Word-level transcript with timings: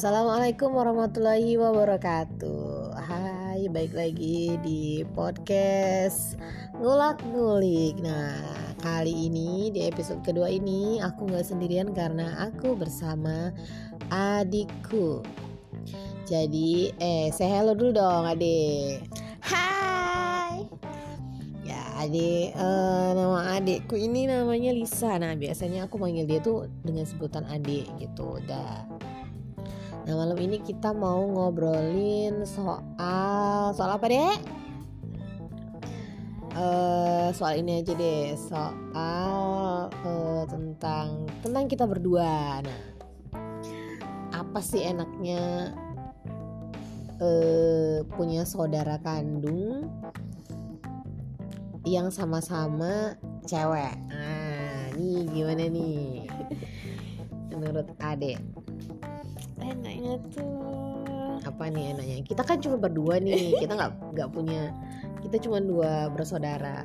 Assalamualaikum 0.00 0.72
warahmatullahi 0.80 1.60
wabarakatuh. 1.60 2.96
Hai, 3.04 3.68
baik 3.68 3.92
lagi 3.92 4.56
di 4.64 5.04
podcast 5.12 6.40
Ngulak 6.80 7.20
Ngulik 7.28 8.00
Nah, 8.00 8.40
kali 8.80 9.28
ini 9.28 9.68
di 9.68 9.84
episode 9.84 10.24
kedua 10.24 10.48
ini 10.48 11.04
Aku 11.04 11.28
gak 11.28 11.44
sendirian 11.44 11.92
karena 11.92 12.48
aku 12.48 12.80
bersama 12.80 13.52
adikku. 14.08 15.20
Jadi, 16.24 16.96
eh, 16.96 17.28
say 17.28 17.52
hello 17.52 17.76
dulu 17.76 18.00
dong 18.00 18.24
adik. 18.24 19.04
Hai. 19.44 20.64
Ya, 21.60 21.84
adik, 22.00 22.56
eh, 22.56 23.08
nama 23.20 23.52
adikku 23.60 24.00
ini 24.00 24.24
namanya 24.32 24.72
Lisa. 24.72 25.20
Nah, 25.20 25.36
biasanya 25.36 25.92
aku 25.92 26.00
manggil 26.00 26.24
dia 26.24 26.40
tuh 26.40 26.72
dengan 26.88 27.04
sebutan 27.04 27.44
adik 27.52 27.84
gitu. 28.00 28.40
Udah 28.40 28.88
Nah 30.00 30.14
malam 30.16 30.38
ini 30.40 30.64
kita 30.64 30.96
mau 30.96 31.20
ngobrolin 31.28 32.40
soal 32.48 33.76
soal 33.76 33.90
apa 34.00 34.06
deh? 34.08 34.36
Eh 36.56 37.28
soal 37.36 37.60
ini 37.60 37.84
aja 37.84 37.92
deh 37.92 38.32
soal 38.34 39.92
eh, 39.92 40.42
tentang 40.48 41.28
tentang 41.44 41.64
kita 41.68 41.84
berdua. 41.84 42.64
Nah 42.64 42.82
apa 44.32 44.58
sih 44.64 44.82
enaknya 44.82 45.76
eh 47.20 48.00
punya 48.16 48.48
saudara 48.48 48.96
kandung 49.04 49.84
yang 51.84 52.08
sama-sama 52.08 53.20
cewek? 53.44 53.94
Nah 54.08 54.88
nih 54.96 55.28
gimana 55.28 55.64
nih? 55.68 56.24
Menurut 57.52 57.92
Ade? 58.00 58.40
Enaknya 59.70 60.14
tuh 60.34 61.06
apa 61.46 61.64
nih 61.70 61.96
enaknya? 61.96 62.16
Kita 62.26 62.42
kan 62.42 62.58
cuma 62.58 62.76
berdua 62.76 63.22
nih 63.22 63.54
kita 63.62 63.72
nggak 63.78 63.92
nggak 64.18 64.28
punya 64.34 64.74
kita 65.22 65.38
cuma 65.46 65.62
dua 65.62 66.10
bersaudara. 66.10 66.84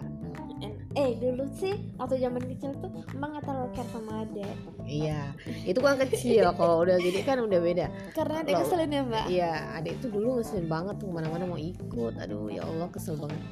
Eh 0.95 1.19
dulu 1.19 1.43
sih 1.59 1.75
waktu 1.99 2.23
zaman 2.23 2.39
kecil 2.55 2.71
tuh 2.79 2.87
emang 3.11 3.35
nggak 3.35 3.43
terlalu 3.43 3.67
care 3.75 3.89
sama 3.91 4.23
adek 4.23 4.55
iya 4.87 5.35
itu 5.67 5.75
kan 5.83 5.99
kecil 5.99 6.47
kalau 6.57 6.87
udah 6.87 6.95
gede 7.03 7.19
kan 7.27 7.43
udah 7.43 7.59
beda. 7.59 7.91
Karena 8.15 8.39
adek 8.47 8.63
keselin 8.63 8.95
ya 8.95 9.01
mbak? 9.03 9.25
iya 9.27 9.51
adik 9.75 9.99
itu 9.99 10.07
dulu 10.07 10.39
ngeselin 10.39 10.71
banget 10.71 10.95
tuh 10.95 11.11
ke 11.11 11.13
mana-mana 11.19 11.43
mau 11.51 11.59
ikut 11.59 12.15
aduh 12.15 12.47
ya 12.47 12.63
allah 12.63 12.87
kesel 12.95 13.19
banget. 13.19 13.43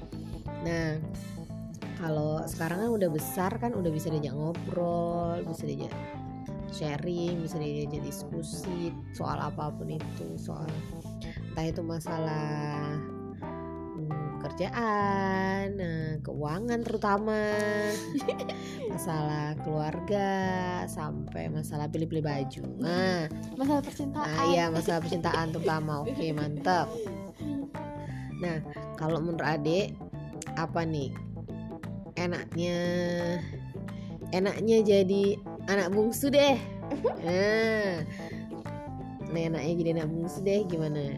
Nah 0.63 1.03
kalau 1.99 2.39
sekarang 2.47 2.87
kan 2.87 2.89
udah 2.95 3.09
besar 3.11 3.51
kan 3.59 3.75
udah 3.75 3.91
bisa 3.91 4.07
diajak 4.07 4.31
ngobrol 4.35 5.43
bisa 5.43 5.67
diajak 5.67 5.91
sharing 6.73 7.45
bisa 7.45 7.61
diajak 7.61 8.01
diskusi 8.01 8.91
soal 9.13 9.37
apa 9.37 9.69
pun 9.71 9.93
itu 9.93 10.27
soal 10.35 10.65
entah 11.53 11.65
itu 11.69 11.85
masalah 11.85 12.97
hmm, 13.95 14.41
kerjaan 14.41 15.77
nah, 15.77 16.17
keuangan 16.25 16.81
terutama 16.81 17.53
masalah 18.91 19.53
keluarga 19.61 20.29
sampai 20.89 21.47
masalah 21.53 21.85
pilih-pilih 21.87 22.25
baju 22.25 22.63
nah 22.81 23.29
masalah 23.53 23.85
percintaan 23.85 24.33
Nah, 24.33 24.51
iya 24.51 24.65
masalah 24.67 24.99
percintaan 24.99 25.55
terutama. 25.55 26.03
Oke, 26.03 26.35
mantap. 26.35 26.91
Nah, 28.43 28.59
kalau 28.99 29.23
menurut 29.23 29.45
Adik 29.45 29.95
apa 30.59 30.83
nih? 30.83 31.15
Enaknya 32.19 32.77
enaknya 34.33 34.77
jadi 34.83 35.37
anak 35.67 35.87
bungsu 35.93 36.27
deh. 36.27 36.57
Nah, 37.23 38.03
nah 39.31 39.39
enaknya 39.39 39.73
jadi 39.79 39.89
anak 40.01 40.07
bungsu 40.11 40.39
deh 40.43 40.61
gimana? 40.67 41.17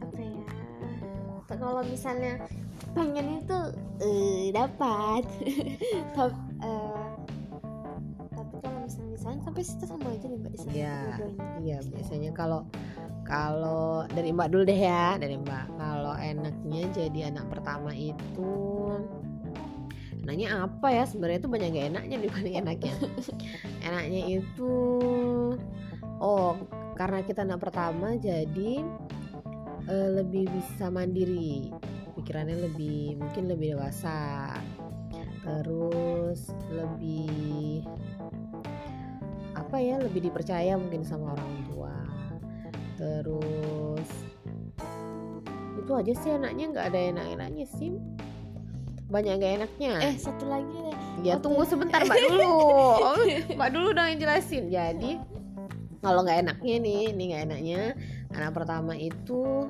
Apa 0.00 1.52
ya 1.52 1.56
kalau 1.60 1.82
misalnya 1.84 2.40
pengen 2.90 3.44
itu 3.44 3.58
eh, 4.02 4.50
dapat 4.50 5.22
tapi 6.16 6.34
eh, 6.64 7.10
tapi 8.34 8.54
kalau 8.58 8.78
misalnya 8.82 9.10
misalnya 9.14 9.40
sampai 9.46 9.62
situ 9.62 9.84
sama 9.86 10.10
aja 10.10 10.26
nih 10.26 10.38
mbak 10.42 10.52
Iya. 10.74 10.98
Iya, 11.62 11.78
biasanya 11.86 12.30
kalau 12.34 12.66
kalau 13.30 14.10
dari 14.10 14.34
Mbak 14.34 14.48
dulu 14.50 14.62
deh 14.66 14.80
ya, 14.80 15.14
dari 15.14 15.38
Mbak. 15.38 15.78
Kalau 15.78 16.14
enaknya 16.18 16.82
jadi 16.90 17.30
anak 17.30 17.46
pertama 17.46 17.94
itu 17.94 18.50
enaknya 20.30 20.70
apa 20.70 20.88
ya? 20.94 21.04
Sebenarnya 21.10 21.42
itu 21.42 21.50
banyak 21.50 21.68
gak 21.74 21.88
enaknya 21.90 22.16
dibanding 22.22 22.56
enaknya. 22.62 22.94
enaknya 23.90 24.22
itu 24.38 24.74
oh, 26.22 26.54
karena 26.94 27.26
kita 27.26 27.42
anak 27.42 27.58
pertama 27.58 28.14
jadi 28.14 28.86
eh, 29.90 30.10
lebih 30.22 30.46
bisa 30.54 30.86
mandiri. 30.86 31.74
Pikirannya 32.14 32.70
lebih 32.70 33.18
mungkin 33.18 33.50
lebih 33.50 33.74
dewasa. 33.74 34.54
Terus 35.42 36.46
lebih 36.70 37.82
apa 39.58 39.82
ya 39.82 39.98
lebih 39.98 40.30
dipercaya 40.30 40.74
mungkin 40.74 41.06
sama 41.06 41.34
orang 41.34 41.54
tua 41.70 41.94
terus 43.00 44.10
itu 45.78 45.90
aja 45.94 46.12
sih 46.12 46.30
enaknya 46.34 46.64
nggak 46.74 46.86
ada 46.92 47.00
enak-enaknya 47.14 47.66
sih 47.78 47.94
banyak 49.10 49.42
gak 49.42 49.52
enaknya. 49.62 49.92
Eh 50.00 50.14
satu 50.16 50.46
lagi 50.46 50.70
deh. 50.70 50.96
Ya 51.26 51.36
waktu- 51.36 51.42
tunggu 51.44 51.62
sebentar 51.66 52.00
mbak 52.08 52.18
dulu. 52.30 52.54
Oh, 53.02 53.18
mbak 53.58 53.70
dulu 53.74 53.88
dong 53.92 54.06
yang 54.06 54.20
jelasin. 54.22 54.70
Jadi 54.70 55.18
kalau 56.00 56.24
nggak 56.24 56.48
enaknya 56.48 56.74
nih 56.80 57.00
ini 57.12 57.22
nggak 57.34 57.42
enaknya 57.52 57.80
anak 58.32 58.56
pertama 58.56 58.96
itu 58.96 59.68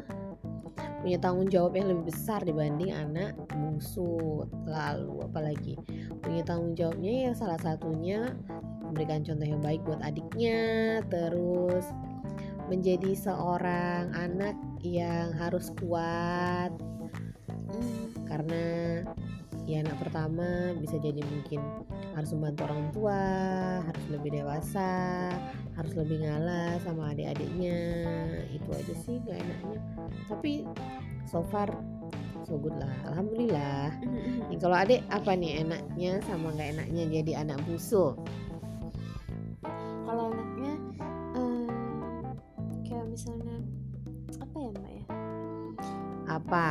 punya 1.01 1.17
tanggung 1.17 1.49
jawab 1.49 1.75
yang 1.75 1.89
lebih 1.91 2.13
besar 2.13 2.45
dibanding 2.45 2.93
anak 2.93 3.33
bungsu 3.51 4.45
lalu 4.69 5.25
apalagi? 5.25 5.75
Punya 6.21 6.45
tanggung 6.45 6.77
jawabnya 6.77 7.13
ya 7.27 7.33
salah 7.33 7.59
satunya 7.59 8.37
memberikan 8.85 9.25
contoh 9.25 9.47
yang 9.49 9.65
baik 9.65 9.81
buat 9.89 9.99
adiknya. 10.05 11.01
Terus 11.09 11.89
menjadi 12.71 13.17
seorang 13.19 14.15
anak 14.15 14.55
yang 14.85 15.35
harus 15.35 15.75
kuat 15.83 16.71
Hmm, 17.71 18.07
karena 18.27 18.65
ya 19.71 19.87
anak 19.87 20.03
pertama 20.03 20.75
bisa 20.83 20.99
jadi 20.99 21.23
mungkin 21.23 21.63
harus 22.19 22.35
membantu 22.35 22.61
orang 22.67 22.85
tua 22.91 23.23
harus 23.87 24.05
lebih 24.11 24.43
dewasa 24.43 25.31
harus 25.79 25.95
lebih 25.95 26.27
ngalah 26.27 26.77
sama 26.83 27.15
adik-adiknya. 27.15 27.79
Itu 28.51 28.69
aja 28.75 28.95
sih 29.07 29.23
gak 29.25 29.39
enaknya. 29.39 29.81
Tapi 30.29 30.67
so 31.25 31.41
far 31.47 31.71
so 32.45 32.59
good 32.59 32.75
lah 32.77 32.91
alhamdulillah. 33.07 33.95
Nih, 34.51 34.59
kalau 34.59 34.77
adik 34.77 35.07
apa 35.09 35.39
nih 35.39 35.63
enaknya 35.63 36.19
sama 36.27 36.51
nggak 36.51 36.71
enaknya 36.77 37.05
jadi 37.21 37.33
anak 37.47 37.63
bungsu? 37.63 38.19
Kalau 40.05 40.35
anaknya 40.35 40.75
eh, 41.39 41.69
kayak 42.91 43.07
misalnya 43.07 43.57
apa 44.43 44.57
ya 44.59 44.71
mbak 44.75 44.91
ya? 44.91 45.05
Apa 46.27 46.67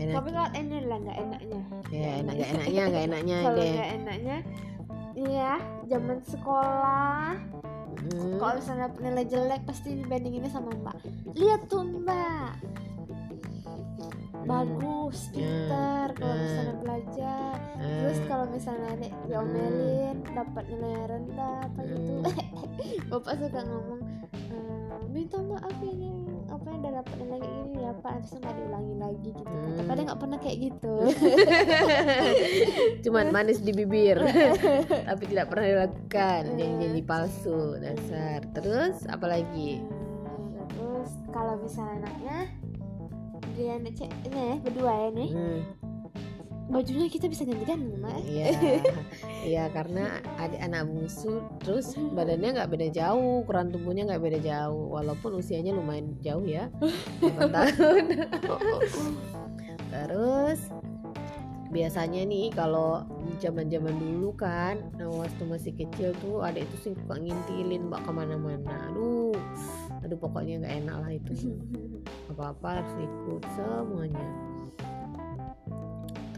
enak. 0.00 0.14
Tapi 0.16 0.28
kalau 0.32 0.50
ini 0.56 0.76
lah 0.84 0.98
nggak 0.98 1.18
enaknya. 1.18 1.60
Ya 1.90 2.10
enak 2.20 2.34
gak 2.34 2.50
enaknya 2.50 2.82
nggak 2.88 3.04
enaknya 3.04 3.36
kalau 3.40 3.64
nggak 3.64 3.90
enaknya 3.94 4.36
iya 5.14 5.52
zaman 5.86 6.18
sekolah. 6.24 7.26
Hmm, 8.00 8.32
kalau 8.40 8.54
misalnya 8.56 8.86
nilai 8.96 9.26
jelek 9.28 9.62
pasti 9.68 9.88
dibandinginnya 9.98 10.48
sama 10.48 10.72
mbak. 10.72 10.96
Lihat 11.36 11.68
tuh 11.68 11.84
mbak. 11.84 12.52
Hmm, 14.40 14.46
bagus 14.48 15.28
pinter 15.34 16.08
kalau 16.16 16.32
Hmm. 16.32 16.42
misalnya 16.42 16.74
belajar. 16.80 17.54
Terus 17.76 18.18
hmm. 18.18 18.28
kalau 18.30 18.46
misalnya 18.48 18.90
nek 18.96 19.12
diomelin 19.28 20.16
dapat 20.32 20.64
nilai 20.70 21.04
rendah 21.04 21.56
apa 21.66 21.80
gitu. 21.84 22.12
Hmm. 22.24 22.24
bapak 23.12 23.32
suka 23.36 23.60
ngomong 23.66 24.00
"Eh, 24.32 25.00
minta 25.12 25.38
maaf 25.44 25.76
ini 25.84 26.08
apa 26.50 26.66
yang 26.66 26.78
udah 26.80 26.92
dapat 26.98 27.14
nilai 27.16 27.38
kayak 27.38 27.54
gini 27.56 27.78
ya 27.78 27.92
pak? 27.94 28.10
Harusnya 28.12 28.38
nggak 28.40 28.56
diulangi 28.56 28.94
lagi 28.96 29.28
gitu. 29.30 29.42
Kan 29.44 29.60
Hmm. 29.60 29.76
tapi 29.78 29.90
dia 29.92 30.04
nggak 30.04 30.20
pernah 30.20 30.38
kayak 30.38 30.58
gitu? 30.60 30.94
Cuman 33.04 33.26
manis 33.30 33.58
di 33.58 33.72
bibir. 33.72 34.18
Tapi 35.08 35.24
tidak 35.26 35.46
pernah 35.48 35.66
dilakukan. 35.66 36.40
Hmm. 36.44 36.56
janji-janji 36.58 37.02
palsu 37.02 37.58
dasar. 37.76 38.40
Terus 38.52 38.96
apalagi 39.06 39.80
Hmm, 39.80 40.66
terus 40.68 41.10
kalau 41.30 41.54
misalnya 41.56 42.02
anaknya 42.02 42.38
dia 43.52 43.76
anak 43.76 43.94
cek 43.94 44.10
nih 44.26 44.54
berdua 44.60 44.92
ya 44.92 45.08
nih. 45.12 45.30
Hmm, 45.30 45.60
bajunya 46.70 47.10
kita 47.10 47.26
bisa 47.26 47.42
ganti-ganti 47.42 47.98
mbak 47.98 48.16
iya. 48.22 48.46
Iya 49.42 49.64
karena 49.74 50.22
adik 50.38 50.62
anak 50.62 50.86
bungsu 50.86 51.42
terus 51.66 51.98
badannya 52.14 52.54
nggak 52.54 52.70
beda 52.70 52.88
jauh 52.94 53.42
ukuran 53.42 53.74
tubuhnya 53.74 54.06
nggak 54.06 54.22
beda 54.22 54.38
jauh 54.38 54.94
walaupun 54.94 55.42
usianya 55.42 55.74
lumayan 55.74 56.14
jauh 56.22 56.46
ya 56.46 56.70
8 57.18 57.50
tahun. 57.54 58.04
Terus 59.90 60.60
biasanya 61.70 62.26
nih 62.26 62.50
kalau 62.54 63.06
zaman-zaman 63.38 63.94
dulu 63.94 64.34
kan 64.34 64.90
nah 64.98 65.06
waktu 65.06 65.42
masih 65.46 65.72
kecil 65.74 66.10
tuh 66.18 66.42
ada 66.42 66.58
itu 66.62 66.76
sih 66.82 66.92
suka 66.94 67.18
ngintilin 67.18 67.90
mbak 67.90 68.06
ke 68.06 68.10
mana-mana. 68.14 68.90
Aduh 68.94 69.34
aduh 70.06 70.18
pokoknya 70.18 70.62
nggak 70.62 70.74
enak 70.86 70.96
lah 71.02 71.10
itu. 71.10 71.32
Apa-apa 72.30 72.82
harus 72.82 72.94
ikut 73.02 73.42
semuanya 73.58 74.49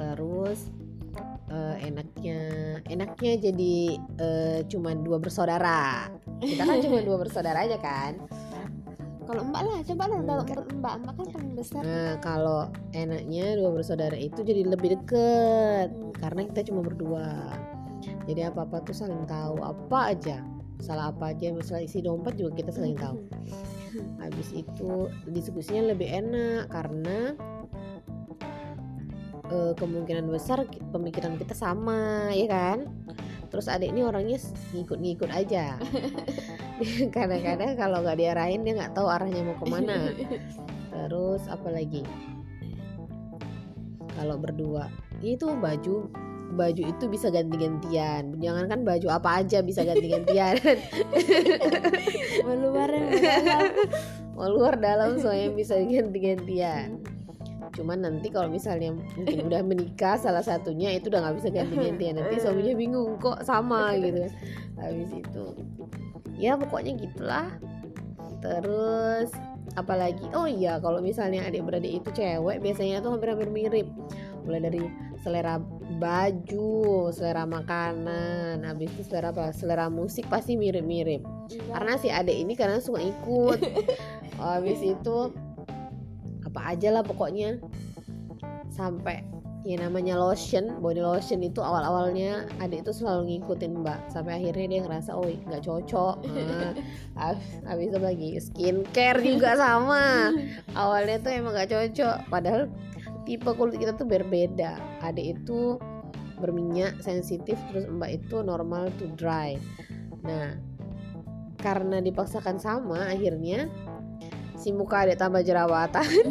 terus 0.02 0.66
eh, 1.52 1.76
enaknya 1.86 2.40
enaknya 2.90 3.32
jadi 3.38 3.74
eh, 4.18 4.58
cuman 4.66 5.06
dua 5.06 5.22
bersaudara. 5.22 6.10
Kita 6.42 6.66
kan 6.66 6.82
cuma 6.82 6.98
dua 7.06 7.16
bersaudara 7.22 7.62
aja 7.62 7.78
kan. 7.78 8.18
Kalau 9.22 9.46
mbak 9.46 9.62
lah 9.62 9.78
coba 9.86 10.04
lah 10.10 10.20
kalau 10.42 10.64
mbak 10.82 10.94
mbak 11.06 11.14
kan 11.14 11.26
paling 11.30 11.52
besar. 11.54 11.82
Nah 11.86 12.18
kalau 12.18 12.66
enaknya 12.90 13.54
dua 13.54 13.70
bersaudara 13.70 14.18
itu 14.18 14.42
jadi 14.42 14.66
lebih 14.66 14.98
deket 14.98 15.94
karena 16.18 16.40
kita 16.50 16.66
cuma 16.66 16.82
berdua. 16.82 17.54
Jadi 18.26 18.40
apa 18.42 18.66
apa 18.66 18.82
tuh 18.82 18.94
saling 18.94 19.22
tahu 19.30 19.62
apa 19.62 20.18
aja. 20.18 20.42
Salah 20.82 21.14
apa 21.14 21.30
aja 21.30 21.54
misalnya 21.54 21.86
isi 21.86 22.02
dompet 22.02 22.34
juga 22.34 22.58
kita 22.58 22.74
saling 22.74 22.98
tahu. 22.98 23.22
Habis 24.18 24.50
itu 24.56 25.06
diskusinya 25.30 25.94
lebih 25.94 26.10
enak 26.10 26.66
karena 26.74 27.38
eh, 29.52 29.72
kemungkinan 29.76 30.24
besar 30.32 30.64
ki- 30.64 30.80
pemikiran 30.88 31.36
kita 31.36 31.52
sama 31.52 32.32
ya 32.32 32.48
kan? 32.48 32.88
Terus 33.52 33.68
adik 33.68 33.92
ini 33.92 34.00
orangnya 34.00 34.40
ngikut-ngikut 34.72 35.28
aja. 35.28 35.76
Kadang-kadang 37.16 37.76
kalau 37.76 38.00
nggak 38.00 38.16
diarahin 38.16 38.64
dia 38.64 38.80
nggak 38.80 38.96
tahu 38.96 39.12
arahnya 39.12 39.44
mau 39.44 39.56
ke 39.60 39.66
mana. 39.68 40.08
Terus 40.88 41.44
apa 41.52 41.68
lagi 41.68 42.00
kalau 44.12 44.36
berdua 44.36 44.92
itu 45.24 45.48
baju 45.56 46.08
baju 46.52 46.82
itu 46.84 47.04
bisa 47.08 47.28
ganti-gantian. 47.28 48.40
Jangankan 48.40 48.84
baju 48.88 49.08
apa 49.12 49.44
aja 49.44 49.60
bisa 49.60 49.84
ganti-gantian. 49.84 50.56
Mau 52.44 52.56
luar 52.64 52.90
mau 54.32 54.48
luar 54.48 54.80
dalam 54.80 55.20
semuanya 55.20 55.52
bisa 55.52 55.76
ganti-gantian 55.76 57.04
cuman 57.72 58.04
nanti 58.04 58.28
kalau 58.28 58.52
misalnya 58.52 58.92
mungkin 58.92 59.48
udah 59.48 59.62
menikah 59.64 60.20
salah 60.20 60.44
satunya 60.44 60.92
itu 60.92 61.08
udah 61.08 61.24
nggak 61.24 61.36
bisa 61.40 61.48
ganti-gantian. 61.48 62.14
Nanti 62.20 62.36
suaminya 62.40 62.74
bingung 62.76 63.16
kok 63.18 63.40
sama? 63.44 63.92
gitu 64.02 64.28
habis 64.82 65.10
itu 65.14 65.44
ya 66.36 66.58
pokoknya 66.58 66.92
gitulah. 66.98 67.48
Terus 68.42 69.30
apalagi? 69.78 70.26
Oh 70.34 70.50
iya 70.50 70.82
kalau 70.82 70.98
misalnya 70.98 71.46
adik-beradik 71.46 72.02
itu 72.02 72.08
cewek 72.12 72.58
biasanya 72.60 73.00
tuh 73.00 73.14
hampir-hampir 73.14 73.48
mirip. 73.48 73.88
Mulai 74.42 74.60
dari 74.66 74.82
selera 75.22 75.62
baju, 76.02 77.14
selera 77.14 77.46
makanan, 77.46 78.66
habis 78.66 78.90
itu 78.90 79.06
selera 79.06 79.30
apa? 79.30 79.54
Selera 79.54 79.86
musik 79.86 80.26
pasti 80.26 80.58
mirip-mirip. 80.58 81.22
Karena 81.70 81.94
si 81.94 82.10
adik 82.10 82.34
ini 82.34 82.58
kadang 82.58 82.82
suka 82.82 83.00
ikut. 83.00 83.58
Habis 84.42 84.82
itu 84.82 85.30
apa 86.52 86.76
aja 86.76 86.88
lah 86.92 87.00
pokoknya 87.00 87.56
sampai 88.68 89.24
ya 89.62 89.78
namanya 89.78 90.18
lotion, 90.18 90.82
body 90.82 90.98
lotion 90.98 91.38
itu 91.38 91.62
awal-awalnya 91.62 92.50
adik 92.58 92.82
itu 92.82 92.92
selalu 92.92 93.30
ngikutin 93.30 93.78
mbak 93.78 94.10
sampai 94.10 94.42
akhirnya 94.42 94.66
dia 94.66 94.80
ngerasa 94.82 95.10
oh 95.14 95.26
nggak 95.26 95.64
cocok. 95.64 96.16
Nah, 96.32 96.74
habis, 97.14 97.50
habis 97.62 97.86
itu 97.92 97.98
lagi 98.02 98.30
skincare 98.42 99.20
juga 99.22 99.54
sama. 99.54 100.34
Awalnya 100.74 101.22
tuh 101.22 101.30
emang 101.30 101.54
nggak 101.54 101.70
cocok, 101.70 102.16
padahal 102.26 102.66
tipe 103.22 103.50
kulit 103.54 103.78
kita 103.78 103.94
tuh 103.94 104.08
berbeda. 104.08 104.82
Adik 105.06 105.38
itu 105.38 105.78
berminyak 106.42 106.98
sensitif 106.98 107.54
terus 107.70 107.86
mbak 107.86 108.18
itu 108.18 108.42
normal 108.42 108.90
to 108.98 109.06
dry. 109.14 109.54
Nah, 110.26 110.58
karena 111.62 112.02
dipaksakan 112.02 112.58
sama 112.58 113.14
akhirnya 113.14 113.70
si 114.62 114.70
muka 114.70 115.02
adik 115.02 115.18
tambah 115.18 115.42
jerawatan. 115.42 116.06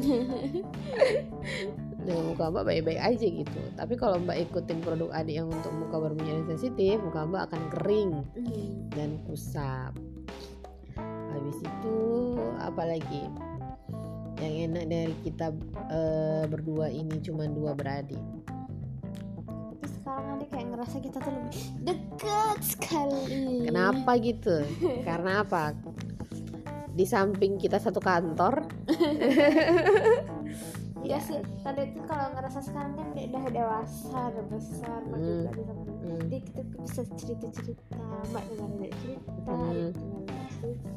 Nah, 2.02 2.18
muka 2.34 2.50
mbak 2.50 2.66
baik-baik 2.66 2.98
aja 2.98 3.28
gitu. 3.30 3.62
Tapi 3.78 3.94
kalau 3.94 4.18
mbak 4.18 4.50
ikutin 4.50 4.82
produk 4.82 5.14
adik 5.14 5.38
yang 5.38 5.54
untuk 5.54 5.70
muka 5.70 6.02
berminyak 6.02 6.42
dan 6.42 6.58
sensitif, 6.58 6.98
muka 6.98 7.30
mbak 7.30 7.46
akan 7.46 7.62
kering 7.70 8.12
dan 8.98 9.22
kusap. 9.30 9.94
Habis 11.30 11.58
itu 11.62 11.98
apalagi 12.58 13.30
yang 14.42 14.74
enak 14.74 14.86
dari 14.90 15.16
kita 15.22 15.54
eh, 15.94 16.44
berdua 16.50 16.90
ini 16.90 17.22
cuma 17.22 17.46
dua 17.46 17.78
beradik. 17.78 18.22
Terus 19.78 19.94
sekarang 20.02 20.42
adik 20.42 20.50
kayak 20.50 20.68
ngerasa 20.74 20.98
kita 21.06 21.18
tuh 21.22 21.34
lebih 21.38 21.64
dekat 21.86 22.60
sekali 22.66 23.70
Kenapa 23.70 24.12
gitu? 24.18 24.66
Karena 25.06 25.46
apa? 25.46 25.78
Di 26.92 27.04
samping 27.04 27.56
kita 27.56 27.80
satu 27.80 27.98
kantor, 27.98 28.68
Iya 31.02 31.18
sih, 31.18 31.42
tadi 31.66 31.90
itu 31.90 32.00
kalau 32.06 32.30
ngerasa 32.38 32.62
sekarang 32.62 32.94
kan 32.94 33.10
udah 33.18 33.44
dewasa, 33.50 34.20
udah 34.32 34.46
besar, 34.54 35.00
mbak 35.10 35.18
Hmm. 35.18 35.44
juga 35.50 35.74
Hmm. 36.02 36.18
Jadi 36.22 36.38
kita 36.46 36.62
bisa 36.78 37.02
cerita-cerita, 37.18 37.98
mbak 38.30 38.44
ada 38.46 38.66
cerita, 39.02 39.32
Hmm. 39.50 39.90
ada 39.90 40.46
cerita. 40.48 40.90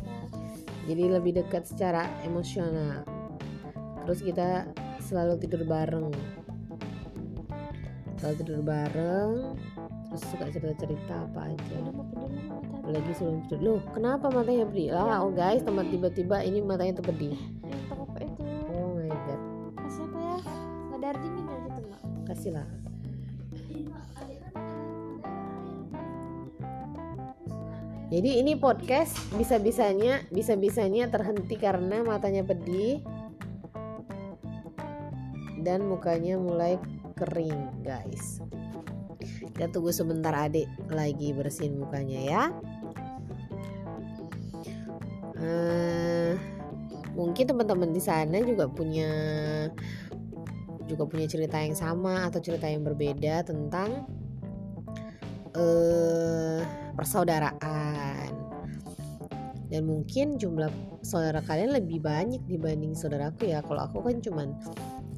jadi 0.85 1.05
lebih 1.09 1.33
dekat 1.41 1.65
secara 1.65 2.05
emosional. 2.21 3.01
Terus 4.05 4.21
kita 4.21 4.69
selalu 5.01 5.41
tidur 5.41 5.65
bareng, 5.65 6.13
selalu 8.21 8.35
tidur 8.45 8.61
bareng. 8.61 9.57
Terus 10.05 10.23
suka 10.29 10.45
cerita-cerita 10.47 11.25
apa 11.25 11.49
aja. 11.49 11.77
Udah 11.81 12.05
tadi 12.13 12.24
Apalagi 12.85 13.17
sebelum 13.17 13.41
tidur. 13.49 13.59
Loh, 13.65 13.81
kenapa 13.97 14.29
matanya 14.29 14.69
pedih? 14.69 14.93
Lah, 14.93 15.25
oh 15.25 15.33
guys, 15.33 15.65
teman 15.65 15.89
tiba-tiba 15.89 16.45
ini 16.45 16.61
matanya 16.61 17.01
tuh 17.01 17.09
pedih. 17.09 17.33
yang 17.65 17.83
toko 17.89 18.05
itu 18.21 18.45
Oh 18.69 18.93
my 18.93 19.09
god, 19.09 19.41
kasih 19.81 20.05
apa 20.05 20.19
ya? 20.21 20.37
Ada 20.93 21.09
dingin 21.17 21.45
dari 21.49 21.61
situ 21.65 21.81
mbak. 21.81 22.01
kasihlah. 22.29 22.69
Jadi 28.13 28.31
ini 28.37 28.53
podcast 28.55 29.17
bisa-bisanya 29.33 30.23
bisa-bisanya 30.29 31.09
terhenti 31.09 31.57
karena 31.57 32.05
matanya 32.05 32.45
pedih 32.45 33.01
dan 35.65 35.89
mukanya 35.89 36.37
mulai 36.37 36.77
kering, 37.17 37.81
guys. 37.81 38.45
Kita 39.55 39.71
tunggu 39.71 39.95
sebentar 39.95 40.35
adik 40.35 40.67
lagi 40.91 41.31
bersihin 41.31 41.79
mukanya 41.79 42.21
ya. 42.21 42.43
Eh, 45.39 46.35
mungkin 47.15 47.45
teman-teman 47.47 47.95
di 47.95 48.03
sana 48.03 48.43
juga 48.43 48.67
punya 48.67 49.11
juga 50.85 51.07
punya 51.07 51.31
cerita 51.31 51.63
yang 51.63 51.79
sama 51.79 52.27
atau 52.27 52.43
cerita 52.43 52.67
yang 52.67 52.83
berbeda 52.83 53.47
tentang 53.47 54.03
eh 55.55 56.61
persaudaraan. 56.99 58.31
Dan 59.71 59.87
mungkin 59.87 60.35
jumlah 60.39 60.71
saudara 61.07 61.39
kalian 61.43 61.79
lebih 61.79 62.03
banyak 62.03 62.43
dibanding 62.51 62.95
saudaraku 62.99 63.55
ya. 63.55 63.63
Kalau 63.63 63.87
aku 63.87 64.03
kan 64.03 64.19
cuman 64.19 64.51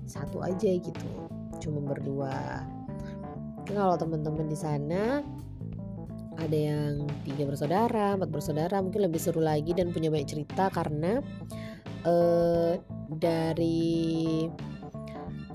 satu 0.05 0.45
aja 0.45 0.71
gitu 0.77 1.09
cuma 1.61 1.83
berdua 1.83 2.63
kalau 3.71 3.99
teman-teman 3.99 4.47
di 4.47 4.59
sana 4.59 5.21
ada 6.37 6.57
yang 6.57 7.09
tiga 7.25 7.49
bersaudara 7.49 8.15
empat 8.15 8.29
bersaudara 8.29 8.79
mungkin 8.85 9.09
lebih 9.09 9.19
seru 9.19 9.41
lagi 9.41 9.73
dan 9.73 9.91
punya 9.91 10.13
banyak 10.13 10.29
cerita 10.29 10.69
karena 10.69 11.25
eh 12.07 12.79
dari 13.11 14.47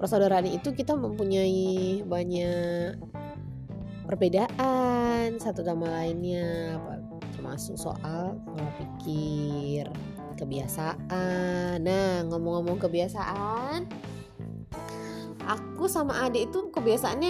persaudaraan 0.01 0.49
itu 0.49 0.73
kita 0.73 0.97
mempunyai 0.97 2.01
banyak 2.01 2.97
perbedaan 4.09 5.37
satu 5.37 5.61
sama 5.61 5.87
lainnya 5.87 6.75
termasuk 7.37 7.77
soal 7.77 8.35
pola 8.49 8.69
pikir 8.81 9.85
kebiasaan. 10.41 11.77
Nah 11.85 12.25
ngomong-ngomong 12.25 12.81
kebiasaan 12.81 13.85
aku 15.45 15.85
sama 15.85 16.25
adik 16.25 16.49
itu 16.49 16.73
kebiasaannya 16.73 17.29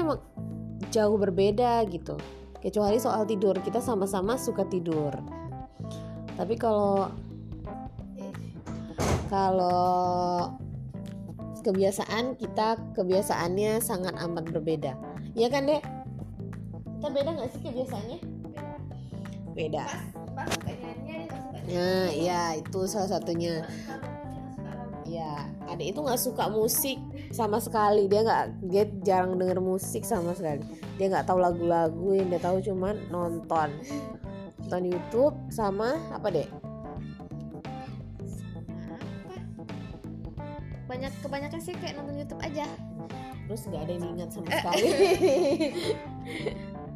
jauh 0.91 1.15
berbeda 1.15 1.81
gitu. 1.88 2.19
Kecuali 2.62 3.01
soal 3.01 3.25
tidur 3.25 3.57
kita 3.57 3.81
sama-sama 3.81 4.38
suka 4.38 4.67
tidur. 4.67 5.15
Tapi 6.38 6.53
kalau 6.60 7.10
kalau 9.31 10.51
kebiasaan 11.63 12.36
kita 12.36 12.77
kebiasaannya 12.93 13.79
sangat 13.79 14.13
amat 14.19 14.51
berbeda. 14.51 14.93
Iya 15.33 15.48
kan 15.48 15.65
dek? 15.65 15.81
Kita 17.00 17.07
beda 17.10 17.29
nggak 17.33 17.50
sih 17.55 17.62
kebiasaannya? 17.65 18.19
Beda. 19.55 19.83
Nggak 20.36 20.48
suka 20.53 20.71
nah 21.71 22.10
ya 22.12 22.57
itu 22.60 22.79
salah 22.89 23.10
satunya. 23.15 23.63
Ya 25.07 25.48
adik 25.71 25.95
itu 25.95 26.00
nggak 26.03 26.19
suka 26.19 26.51
musik 26.51 27.00
sama 27.34 27.58
sekali. 27.58 28.06
Dia 28.12 28.22
nggak 28.24 28.44
dia 28.68 28.84
jarang 29.04 29.40
denger 29.40 29.60
musik 29.64 30.04
sama 30.04 30.36
sekali. 30.38 30.62
Dia 31.00 31.08
nggak 31.12 31.28
tahu 31.28 31.40
lagu-lagu 31.40 32.16
yang 32.16 32.28
dia 32.30 32.42
tahu 32.44 32.60
cuman 32.62 32.96
nonton. 33.10 33.70
Nonton 34.62 34.84
YouTube 34.88 35.36
sama 35.52 36.00
apa 36.16 36.30
deh 36.32 36.48
banyak 40.92 41.12
kebanyakan 41.24 41.60
sih 41.64 41.74
kayak 41.80 41.96
nonton 41.96 42.20
YouTube 42.20 42.42
aja. 42.44 42.68
Terus 43.48 43.62
nggak 43.72 43.82
ada 43.88 43.92
yang 43.96 44.06
ingat 44.12 44.30
sama 44.36 44.50
sekali. 44.52 44.86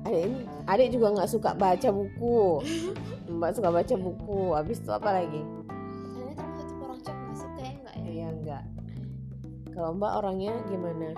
Adik 0.06 0.46
adik 0.70 0.90
juga 0.94 1.08
nggak 1.18 1.30
suka 1.34 1.58
baca 1.58 1.90
buku. 1.90 2.62
Mbak 3.26 3.52
suka 3.58 3.70
baca 3.74 3.96
buku. 3.98 4.54
Habis 4.54 4.78
itu 4.84 4.92
apa 4.94 5.10
lagi 5.10 5.42
kalau 9.76 9.92
mbak 9.92 10.24
orangnya 10.24 10.56
gimana? 10.72 11.12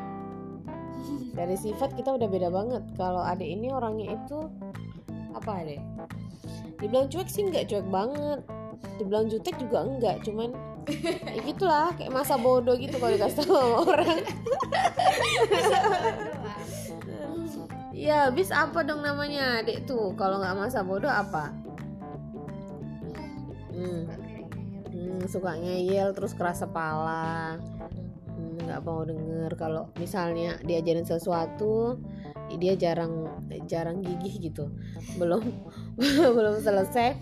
Dari 1.38 1.54
sifat 1.54 1.94
kita 1.94 2.18
udah 2.18 2.26
beda 2.26 2.50
banget. 2.50 2.84
Kalau 2.98 3.22
adik 3.22 3.46
ini 3.46 3.70
orangnya 3.70 4.18
itu 4.18 4.50
apa 5.38 5.62
adik? 5.62 5.82
Dibilang 6.82 7.06
cuek 7.14 7.30
sih 7.30 7.46
nggak 7.46 7.70
cuek 7.70 7.88
banget. 7.94 8.42
Dibilang 8.98 9.30
jutek 9.30 9.54
juga 9.62 9.86
enggak 9.86 10.26
cuman 10.26 10.50
ya 11.30 11.42
gitulah 11.44 11.92
kayak 12.00 12.16
masa 12.16 12.40
bodoh 12.40 12.74
gitu 12.80 12.98
kalau 12.98 13.14
dikasih 13.14 13.46
tahu 13.46 13.54
sama 13.54 13.80
orang. 13.86 14.18
Ya 17.94 18.30
habis 18.30 18.50
apa 18.50 18.82
dong 18.82 19.06
namanya 19.06 19.62
adik 19.62 19.86
tuh? 19.86 20.18
Kalau 20.18 20.42
nggak 20.42 20.58
masa 20.58 20.82
bodoh 20.82 21.14
apa? 21.14 21.54
Hmm. 23.70 24.10
Hmm, 24.90 25.22
suka 25.30 25.54
ngeyel 25.62 26.18
terus 26.18 26.34
keras 26.34 26.66
kepala 26.66 27.62
nggak 28.68 28.84
mau 28.84 29.02
denger. 29.08 29.52
Kalau 29.56 29.90
misalnya 29.96 30.60
diajarin 30.62 31.08
sesuatu 31.08 31.98
dia 32.56 32.80
jarang 32.80 33.28
jarang 33.68 34.00
gigih 34.04 34.52
gitu. 34.52 34.72
Belum 35.16 35.44
belum 36.38 36.60
selesai. 36.60 37.16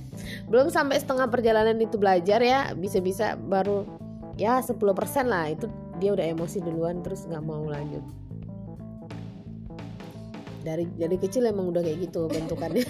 Belum 0.50 0.74
sampai 0.74 0.98
setengah 0.98 1.30
perjalanan 1.30 1.78
itu 1.78 2.02
belajar 2.02 2.42
ya. 2.42 2.74
Bisa-bisa 2.74 3.38
baru 3.38 3.86
ya 4.36 4.62
10% 4.62 4.76
lah. 5.26 5.54
Itu 5.54 5.70
dia 6.02 6.12
udah 6.12 6.26
emosi 6.26 6.60
duluan 6.66 7.06
terus 7.06 7.26
nggak 7.30 7.46
mau 7.46 7.64
lanjut. 7.66 8.04
Dari 10.66 10.90
dari 10.98 11.18
kecil 11.22 11.46
emang 11.46 11.70
udah 11.70 11.86
kayak 11.86 12.10
gitu 12.10 12.26
bentukannya. 12.26 12.86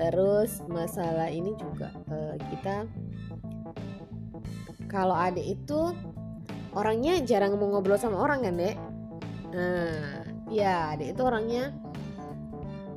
Terus 0.00 0.64
masalah 0.64 1.28
ini 1.28 1.52
juga 1.60 1.92
eh, 2.08 2.40
kita 2.48 2.88
kalau 4.90 5.14
adik 5.14 5.54
itu 5.54 5.94
orangnya 6.74 7.22
jarang 7.22 7.54
mau 7.54 7.70
ngobrol 7.70 7.94
sama 7.94 8.18
orang 8.18 8.42
kan 8.42 8.58
dek? 8.58 8.76
Nah 9.54 10.26
ya 10.50 10.98
adik 10.98 11.14
itu 11.14 11.22
orangnya 11.22 11.70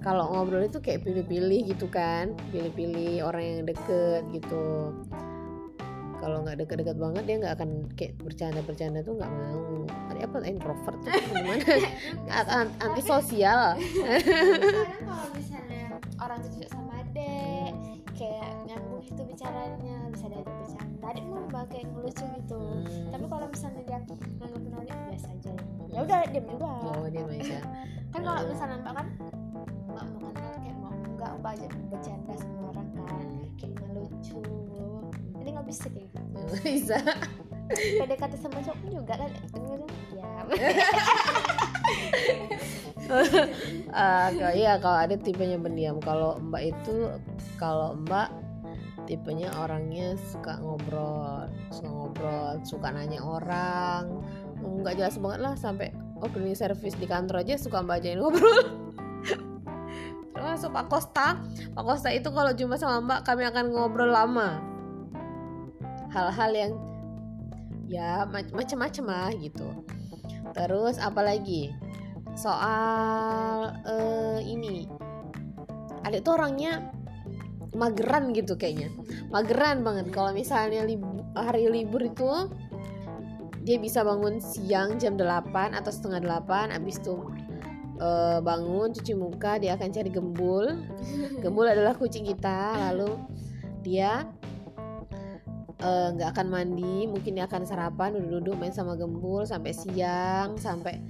kalau 0.01 0.33
ngobrol 0.33 0.65
itu 0.65 0.81
kayak 0.81 1.05
pilih-pilih 1.05 1.69
gitu 1.69 1.85
kan 1.87 2.33
pilih-pilih 2.49 3.21
orang 3.21 3.43
yang 3.45 3.61
deket 3.69 4.25
gitu. 4.33 4.91
Kalau 6.17 6.41
nggak 6.41 6.65
deket-deket 6.65 6.97
banget 6.97 7.23
dia 7.29 7.35
nggak 7.45 7.53
akan 7.61 7.69
kayak 7.93 8.17
bercanda-bercanda 8.25 9.05
tuh 9.05 9.13
nggak 9.21 9.29
mau. 9.31 9.85
Adik 10.09 10.23
apa 10.27 10.37
introvert 10.49 10.99
tuh 11.05 11.13
gimana? 11.29 11.65
An- 12.57 12.75
anti 12.81 13.01
sosial 13.05 13.77
kadang 13.77 15.03
kalau 15.05 15.27
misalnya 15.37 15.83
orang 16.17 16.37
tuh 16.41 16.51
cocok 16.57 16.82
itu 19.03 19.21
bicaranya 19.23 19.95
bisa 20.11 20.25
diajak 20.31 20.55
bercanda. 20.63 21.05
Adek 21.11 21.23
mau 21.27 21.43
mbak 21.51 21.63
kayak 21.69 21.85
ngelucu 21.91 22.25
gitu. 22.39 22.59
Hmm. 22.59 23.11
tapi 23.11 23.25
kalau 23.27 23.45
misalnya 23.51 23.81
dia 23.83 23.97
nganggapin 24.39 24.73
adek 24.79 24.97
biasa 25.11 25.27
aja. 25.31 25.51
Ya 25.93 25.99
udah 26.01 26.17
diam 26.31 26.45
juga 26.47 26.67
oh 26.67 27.07
dia 27.11 27.23
aja. 27.27 27.59
Kan 28.09 28.21
kalau 28.23 28.41
misalnya 28.47 28.77
mbak 28.81 28.93
kan 28.95 29.07
mbak 29.91 30.05
mau 30.09 30.19
kenal 30.31 30.53
kayak 30.57 30.77
mau 30.79 30.91
nggak 30.93 31.31
mbak 31.39 31.51
aja 31.59 31.67
bercanda 31.91 32.33
sama 32.39 32.59
orang 32.71 32.87
kan. 32.95 33.27
Kayak 33.59 33.73
ngelucu 33.83 34.41
jadi 35.43 35.49
nggak 35.59 35.67
bisa 35.67 35.85
kayak 35.91 36.07
gitu. 36.07 36.39
Nggak 36.39 36.63
bisa. 36.63 36.97
PDKT 37.73 38.33
sama 38.39 38.59
cowok 38.63 38.87
juga 38.91 39.13
kan 39.19 39.31
ya 40.13 40.27
Ah, 43.93 44.31
kalau 44.31 44.53
iya 44.55 44.79
kalau 44.79 44.97
ada 45.03 45.15
tipenya 45.19 45.59
pendiam. 45.59 45.99
Kalau 45.99 46.39
mbak 46.39 46.71
itu 46.71 47.11
kalau 47.59 47.99
mbak 47.99 48.31
tipenya 49.03 49.51
orangnya 49.59 50.15
suka 50.31 50.57
ngobrol 50.63 51.51
suka 51.69 51.89
ngobrol 51.89 52.53
suka 52.63 52.87
nanya 52.91 53.19
orang. 53.19 54.23
Nggak 54.63 54.95
jelas 54.99 55.15
banget 55.19 55.39
lah 55.43 55.53
sampai 55.59 55.91
oh 56.23 56.29
cleaning 56.31 56.55
service 56.55 56.95
di 56.95 57.03
kantor 57.03 57.43
aja 57.43 57.59
suka 57.59 57.83
mbak 57.83 58.03
ajain 58.03 58.19
ngobrol. 58.19 58.63
Termasuk 60.33 60.71
Pak 60.75 60.85
Kosta. 60.91 61.39
Pak 61.71 61.83
Kosta 61.83 62.09
itu 62.11 62.29
kalau 62.31 62.51
cuma 62.55 62.75
sama 62.79 63.03
mbak 63.03 63.19
kami 63.27 63.43
akan 63.47 63.71
ngobrol 63.71 64.11
lama. 64.11 64.59
Hal-hal 66.11 66.51
yang 66.53 66.73
ya 67.87 68.25
mac- 68.27 68.53
macem-macem 68.55 69.05
lah 69.07 69.31
gitu. 69.35 69.67
Terus 70.55 70.99
apalagi 70.99 71.75
soal 72.35 73.71
eh, 73.87 74.39
ini. 74.47 74.87
Adik 76.03 76.27
tuh 76.27 76.35
orangnya 76.35 77.02
mageran 77.73 78.31
gitu 78.31 78.55
kayaknya. 78.55 78.93
Mageran 79.33 79.81
banget. 79.81 80.13
Kalau 80.13 80.31
misalnya 80.31 80.85
libu- 80.85 81.25
hari 81.33 81.67
libur 81.69 82.05
itu 82.05 82.29
dia 83.63 83.79
bisa 83.79 84.03
bangun 84.03 84.43
siang 84.43 84.99
jam 84.99 85.15
8 85.15 85.73
atau 85.73 85.89
setengah 85.89 86.19
8 86.43 86.75
abis 86.75 86.99
itu 86.99 87.15
eh, 87.97 88.39
bangun 88.43 88.91
cuci 88.91 89.13
muka 89.15 89.57
dia 89.57 89.75
akan 89.75 89.89
cari 89.89 90.09
gembul. 90.13 90.65
Gembul 91.41 91.65
adalah 91.69 91.97
kucing 91.97 92.27
kita. 92.27 92.91
Lalu 92.91 93.17
dia 93.81 94.27
eh, 95.81 96.07
nggak 96.13 96.29
akan 96.37 96.47
mandi. 96.51 97.09
Mungkin 97.09 97.39
dia 97.39 97.49
akan 97.49 97.65
sarapan 97.65 98.13
duduk-duduk 98.15 98.55
main 98.61 98.73
sama 98.75 98.93
gembul 98.93 99.43
sampai 99.49 99.73
siang 99.73 100.55
sampai 100.61 101.01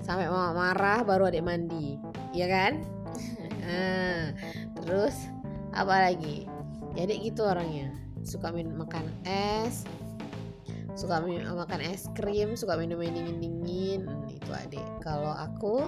sampai 0.00 0.26
mama 0.26 0.54
marah 0.54 1.02
baru 1.02 1.28
adik 1.28 1.44
mandi. 1.44 1.98
Ya 2.30 2.46
kan? 2.46 2.78
Nah, 3.60 4.34
terus 4.82 5.30
apa 5.74 6.10
lagi 6.10 6.46
jadi 6.94 7.12
gitu 7.22 7.46
orangnya. 7.46 7.94
Suka 8.20 8.52
minum 8.52 8.76
makan 8.76 9.06
es 9.24 9.86
suka 10.98 11.22
minum 11.22 11.56
makan 11.56 11.80
es 11.80 12.10
krim 12.12 12.58
suka 12.58 12.76
minum 12.76 13.00
yang 13.00 13.14
dingin 13.16 13.38
dingin 13.40 14.00
itu 14.28 14.50
adik. 14.52 14.84
Kalau 15.00 15.32
aku 15.32 15.86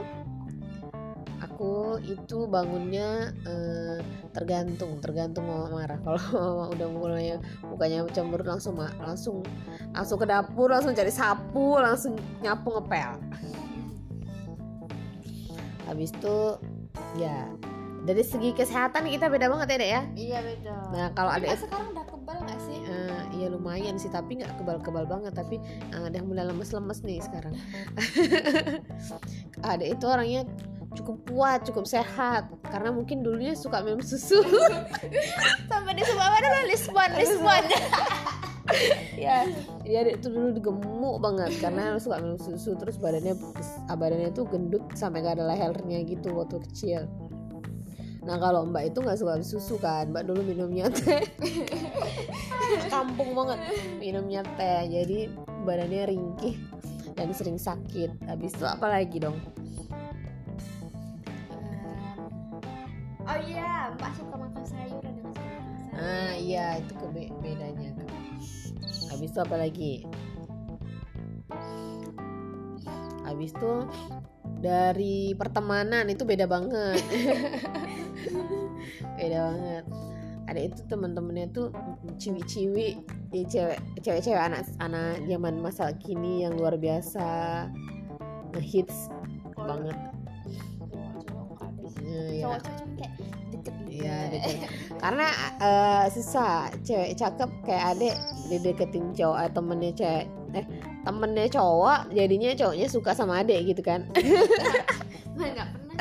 aku 1.43 1.99
itu 2.07 2.47
bangunnya 2.47 3.35
eh, 3.45 3.99
tergantung 4.31 5.03
tergantung 5.03 5.51
mama 5.51 5.83
marah. 5.83 5.99
Kalau 6.07 6.23
mama 6.33 6.65
udah 6.73 6.89
mulai 6.89 7.37
mukanya 7.67 8.07
cemberut 8.15 8.47
langsung 8.47 8.79
langsung 8.79 9.43
langsung 9.93 10.17
ke 10.23 10.27
dapur 10.31 10.71
langsung 10.71 10.95
cari 10.95 11.13
sapu 11.13 11.77
langsung 11.83 12.15
nyapu 12.41 12.79
ngepel. 12.79 13.13
Habis 15.91 16.15
itu 16.15 16.39
ya 17.21 17.53
dari 18.03 18.23
segi 18.27 18.51
kesehatan 18.51 19.07
kita 19.07 19.31
beda 19.31 19.47
banget 19.47 19.67
ya 19.71 19.77
dek 19.79 19.91
ya? 19.91 20.03
Iya 20.19 20.39
beda. 20.43 20.75
Nah 20.91 21.07
kalau 21.15 21.31
ada 21.31 21.55
sekarang 21.55 21.95
udah 21.95 22.07
kebal 22.11 22.39
nggak 22.43 22.61
sih? 22.67 22.79
Eh, 22.83 23.23
iya 23.39 23.47
lumayan 23.47 23.95
sih 23.95 24.11
tapi 24.11 24.43
nggak 24.43 24.59
kebal-kebal 24.59 25.07
banget. 25.07 25.33
Tapi 25.39 25.63
eh, 25.95 26.03
ada 26.03 26.15
yang 26.19 26.27
mulai 26.27 26.45
lemes-lemes 26.51 26.99
nih 27.07 27.23
sekarang. 27.23 27.55
Ada 29.63 29.85
itu 29.87 30.05
orangnya 30.11 30.43
cukup 30.99 31.23
kuat 31.31 31.63
cukup 31.63 31.87
sehat. 31.87 32.51
Karena 32.67 32.91
mungkin 32.91 33.23
dulunya 33.23 33.55
suka 33.55 33.79
minum 33.87 34.03
susu. 34.03 34.43
Sampai 35.71 35.95
di 35.95 36.03
sebuah 36.03 36.29
mana 36.35 36.67
Lisbon 36.67 37.11
Lisbon. 37.15 37.65
ya 39.27 39.47
dia 39.87 40.01
itu 40.11 40.27
dulu 40.27 40.59
gemuk 40.59 41.23
banget. 41.23 41.55
Karena 41.63 41.95
suka 42.03 42.19
minum 42.19 42.35
susu 42.43 42.75
terus 42.75 42.99
badannya 42.99 43.39
badannya 43.87 44.35
tuh 44.35 44.51
gendut 44.51 44.83
sampai 44.99 45.23
gak 45.23 45.39
ada 45.39 45.47
lehernya 45.47 46.03
gitu 46.03 46.35
waktu 46.35 46.59
kecil 46.67 47.07
nah 48.23 48.39
kalau 48.39 48.63
mbak 48.63 48.95
itu 48.95 49.03
nggak 49.03 49.19
suka 49.19 49.43
susu 49.43 49.77
kan? 49.83 50.11
Mbak 50.15 50.31
dulu 50.31 50.41
minumnya 50.47 50.87
teh. 50.87 51.27
Kampung 52.95 53.35
banget. 53.35 53.59
Minumnya 53.99 54.47
teh. 54.55 54.87
Jadi 54.87 55.27
badannya 55.67 56.15
ringkih 56.15 56.55
dan 57.19 57.35
sering 57.35 57.59
sakit. 57.59 58.23
Habis 58.31 58.55
itu 58.55 58.65
apa 58.67 58.87
lagi 58.87 59.19
dong? 59.19 59.35
Oh 63.23 63.39
iya 63.47 63.91
mbak 63.95 64.11
suka 64.19 64.35
makan 64.35 64.65
sayur 64.67 65.03
ada 65.03 65.19
nggak 65.19 65.35
suka 65.35 65.51
makan 65.51 65.75
sayur. 65.79 65.99
Ah 65.99 66.33
iya 66.35 66.67
itu 66.79 66.93
kebe- 66.99 67.35
bedanya. 67.43 67.91
Habis 69.11 69.31
itu 69.31 69.41
apa 69.43 69.57
lagi? 69.59 69.95
Habis 73.23 73.51
itu 73.55 73.73
dari 74.63 75.35
pertemanan 75.35 76.07
itu 76.07 76.23
beda 76.23 76.47
banget 76.47 77.03
beda 79.23 79.39
banget. 79.55 79.85
Adek 80.51 80.65
itu 80.75 80.83
teman-temannya 80.91 81.47
tuh 81.55 81.71
ciwi-ciwi. 82.19 82.89
Ya 83.33 83.43
cewek 83.47 83.79
cewek-cewek 84.03 84.43
anak 84.43 84.67
anak 84.83 85.23
zaman 85.31 85.63
masa 85.63 85.95
kini 86.03 86.43
yang 86.43 86.59
luar 86.59 86.75
biasa. 86.75 87.31
Ngehits 88.53 89.09
banget. 89.55 89.97
ada 91.63 91.89
Iya, 92.03 92.23
ya. 92.45 92.59
kayak 92.99 93.13
deket 93.55 93.75
gitu. 93.87 94.03
Iya, 94.03 94.17
deket. 94.35 94.69
karena 94.99 95.27
eh, 95.63 96.05
susah. 96.11 96.69
Cewek 96.83 97.15
cakep 97.15 97.51
kayak 97.63 97.85
adek 97.97 98.17
dideketin 98.51 99.15
cowok 99.15 99.39
eh, 99.47 99.51
temennya 99.55 99.93
cewek 99.95 100.27
eh 100.53 100.67
temennya 101.07 101.49
cowok 101.49 102.13
jadinya 102.13 102.51
cowoknya 102.53 102.87
suka 102.91 103.15
sama 103.17 103.41
adek 103.41 103.73
gitu 103.73 103.81
kan. 103.81 104.05
Mah 105.39 105.49
nggak 105.49 105.69
pernah 105.73 105.97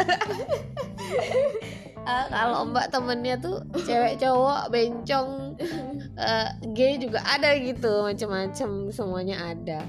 Eh, 2.01 2.25
kalau 2.33 2.65
mbak 2.65 2.89
temennya 2.89 3.37
tuh 3.37 3.61
cewek 3.85 4.17
cowok 4.17 4.73
bencong 4.73 5.53
eh, 6.17 6.49
gay 6.73 6.97
juga 6.97 7.21
ada 7.21 7.53
gitu 7.61 8.09
macam-macam 8.09 8.89
semuanya 8.89 9.53
ada. 9.53 9.85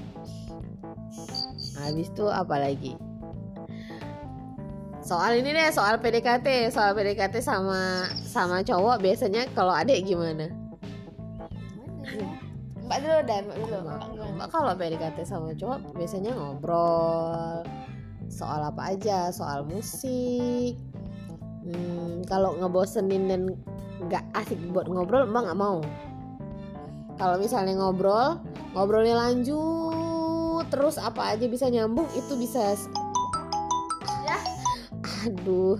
Habis 1.81 2.13
itu 2.13 2.25
apa 2.29 2.55
lagi? 2.61 2.93
Soal 5.01 5.41
ini 5.41 5.57
deh 5.57 5.73
soal 5.73 5.97
PDKT 5.97 6.69
soal 6.69 6.93
PDKT 6.93 7.41
sama 7.41 8.07
sama 8.23 8.61
cowok 8.61 9.01
biasanya 9.01 9.49
kalau 9.57 9.73
adek 9.73 10.05
gimana? 10.05 10.53
Ya? 12.13 12.29
mbak 12.83 12.99
dulu 12.99 13.19
dah 13.25 13.37
mbak 13.41 13.57
dulu. 13.57 13.77
Mbak, 13.81 13.81
mbak 13.89 14.09
gimana? 14.13 14.33
Mbak 14.37 14.47
kalau 14.53 14.71
PDKT 14.77 15.17
sama 15.25 15.49
cowok 15.57 15.79
biasanya 15.97 16.31
ngobrol 16.37 17.65
soal 18.29 18.61
apa 18.65 18.93
aja, 18.93 19.33
soal 19.33 19.65
musik. 19.65 20.77
Hmm, 21.63 22.27
kalau 22.27 22.59
ngebosenin 22.59 23.31
dan 23.31 23.41
nggak 24.03 24.23
asik 24.35 24.59
buat 24.75 24.91
ngobrol, 24.91 25.23
Mbak 25.27 25.41
nggak 25.47 25.59
mau. 25.59 25.79
Kalau 27.15 27.39
misalnya 27.39 27.79
ngobrol, 27.79 28.41
ngobrolnya 28.75 29.15
lanjut, 29.15 30.65
terus 30.67 30.99
apa 30.99 31.35
aja 31.35 31.45
bisa 31.47 31.71
nyambung, 31.71 32.09
itu 32.17 32.33
bisa. 32.35 32.75
Ya. 34.27 34.37
Aduh. 35.29 35.79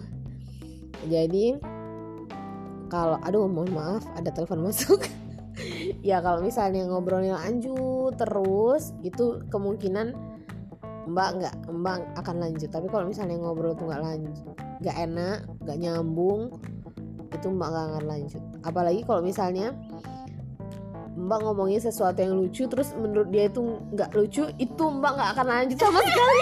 Jadi 1.03 1.59
kalau 2.87 3.19
aduh 3.25 3.49
mohon 3.49 3.75
maaf 3.75 4.07
ada 4.15 4.31
telepon 4.31 4.63
masuk. 4.63 5.03
ya 6.09 6.23
kalau 6.23 6.39
misalnya 6.39 6.87
ngobrolnya 6.87 7.37
lanjut 7.37 8.15
terus 8.15 8.95
itu 9.03 9.43
kemungkinan 9.51 10.32
mbak 11.03 11.29
nggak 11.39 11.55
mbak 11.67 11.99
akan 12.15 12.35
lanjut 12.39 12.69
tapi 12.71 12.87
kalau 12.87 13.05
misalnya 13.07 13.35
ngobrol 13.39 13.75
tuh 13.75 13.91
nggak 13.91 14.03
lanjut 14.03 14.35
nggak 14.79 14.97
enak 15.09 15.37
nggak 15.63 15.77
nyambung 15.79 16.41
itu 17.33 17.47
mbak 17.49 17.69
nggak 17.71 17.85
akan 17.91 18.05
lanjut 18.07 18.43
apalagi 18.63 19.01
kalau 19.03 19.21
misalnya 19.21 19.75
mbak 21.13 21.39
ngomongin 21.43 21.79
sesuatu 21.83 22.19
yang 22.23 22.33
lucu 22.39 22.65
terus 22.71 22.95
menurut 22.95 23.29
dia 23.29 23.51
itu 23.51 23.61
nggak 23.93 24.15
lucu 24.15 24.47
itu 24.57 24.83
mbak 24.83 25.11
nggak 25.13 25.29
akan 25.37 25.47
lanjut 25.47 25.77
sama 25.77 25.99
sekali 26.07 26.41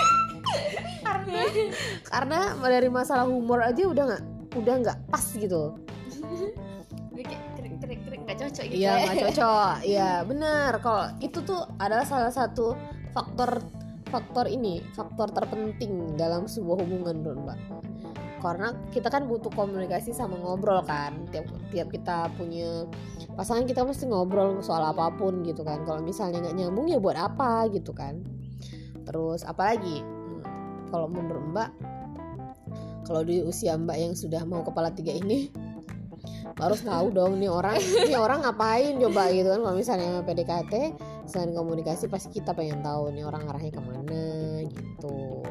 karena 1.02 1.42
karena 2.08 2.40
dari 2.62 2.90
masalah 2.90 3.26
humor 3.26 3.62
aja 3.66 3.82
udah 3.86 4.04
nggak 4.14 4.24
udah 4.62 4.74
nggak 4.84 4.98
pas 5.10 5.26
gitu 5.34 5.74
nggak 8.32 8.48
cocok 8.48 8.66
gitu 8.72 8.80
Iya 8.80 8.92
ya. 8.92 9.04
nggak 9.04 9.18
cocok. 9.28 9.76
Iya 9.92 10.12
benar. 10.24 10.72
Kalau 10.80 11.06
itu 11.20 11.38
tuh 11.44 11.62
adalah 11.76 12.06
salah 12.08 12.32
satu 12.32 12.80
faktor 13.12 13.60
faktor 14.12 14.46
ini 14.52 14.84
faktor 14.94 15.32
terpenting 15.32 16.20
dalam 16.20 16.46
sebuah 16.46 16.84
hubungan 16.84 17.24
menurut 17.24 17.40
mbak. 17.48 17.60
Karena 18.42 18.74
kita 18.90 19.08
kan 19.08 19.30
butuh 19.30 19.54
komunikasi 19.54 20.12
sama 20.12 20.36
ngobrol 20.36 20.84
kan. 20.84 21.16
Tiap 21.32 21.48
tiap 21.72 21.88
kita 21.94 22.28
punya 22.36 22.86
pasangan 23.38 23.64
kita 23.64 23.86
mesti 23.86 24.10
ngobrol 24.10 24.60
soal 24.60 24.84
apa 24.92 25.14
pun 25.16 25.46
gitu 25.48 25.64
kan. 25.64 25.88
Kalau 25.88 26.04
misalnya 26.04 26.44
nggak 26.44 26.58
nyambung 26.58 26.90
ya 26.92 27.00
buat 27.00 27.16
apa 27.16 27.70
gitu 27.72 27.94
kan. 27.96 28.20
Terus 29.06 29.48
apalagi 29.48 30.04
kalau 30.92 31.08
menurut 31.08 31.46
mbak 31.56 31.70
kalau 33.08 33.24
di 33.24 33.42
usia 33.42 33.80
mbak 33.80 33.98
yang 33.98 34.14
sudah 34.14 34.44
mau 34.44 34.62
kepala 34.62 34.92
tiga 34.92 35.16
ini 35.16 35.50
harus 36.60 36.84
tahu 36.86 37.10
dong 37.10 37.42
nih 37.42 37.50
orang 37.50 37.80
nih 37.80 38.20
orang 38.20 38.46
ngapain 38.46 39.00
coba 39.00 39.32
gitu 39.34 39.48
kan 39.50 39.60
kalau 39.66 39.76
misalnya 39.76 40.22
PDKT 40.22 40.74
selain 41.32 41.56
komunikasi 41.56 42.12
pasti 42.12 42.44
kita 42.44 42.52
pengen 42.52 42.84
tahu 42.84 43.16
nih 43.16 43.24
orang 43.24 43.48
arahnya 43.48 43.72
ke 43.72 43.82
mana 43.82 44.24
gitu. 44.68 45.42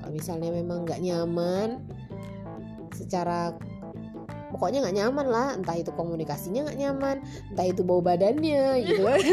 Kalau 0.00 0.12
misalnya 0.14 0.50
memang 0.54 0.86
nggak 0.86 1.02
nyaman 1.02 1.82
secara 2.94 3.52
pokoknya 4.54 4.86
nggak 4.86 4.96
nyaman 4.96 5.26
lah. 5.26 5.48
Entah 5.58 5.74
itu 5.74 5.90
komunikasinya 5.90 6.70
nggak 6.70 6.78
nyaman 6.78 7.16
entah 7.50 7.66
itu 7.66 7.82
bau 7.82 7.98
badannya 7.98 8.86
gitu 8.86 9.02
kan. 9.02 9.20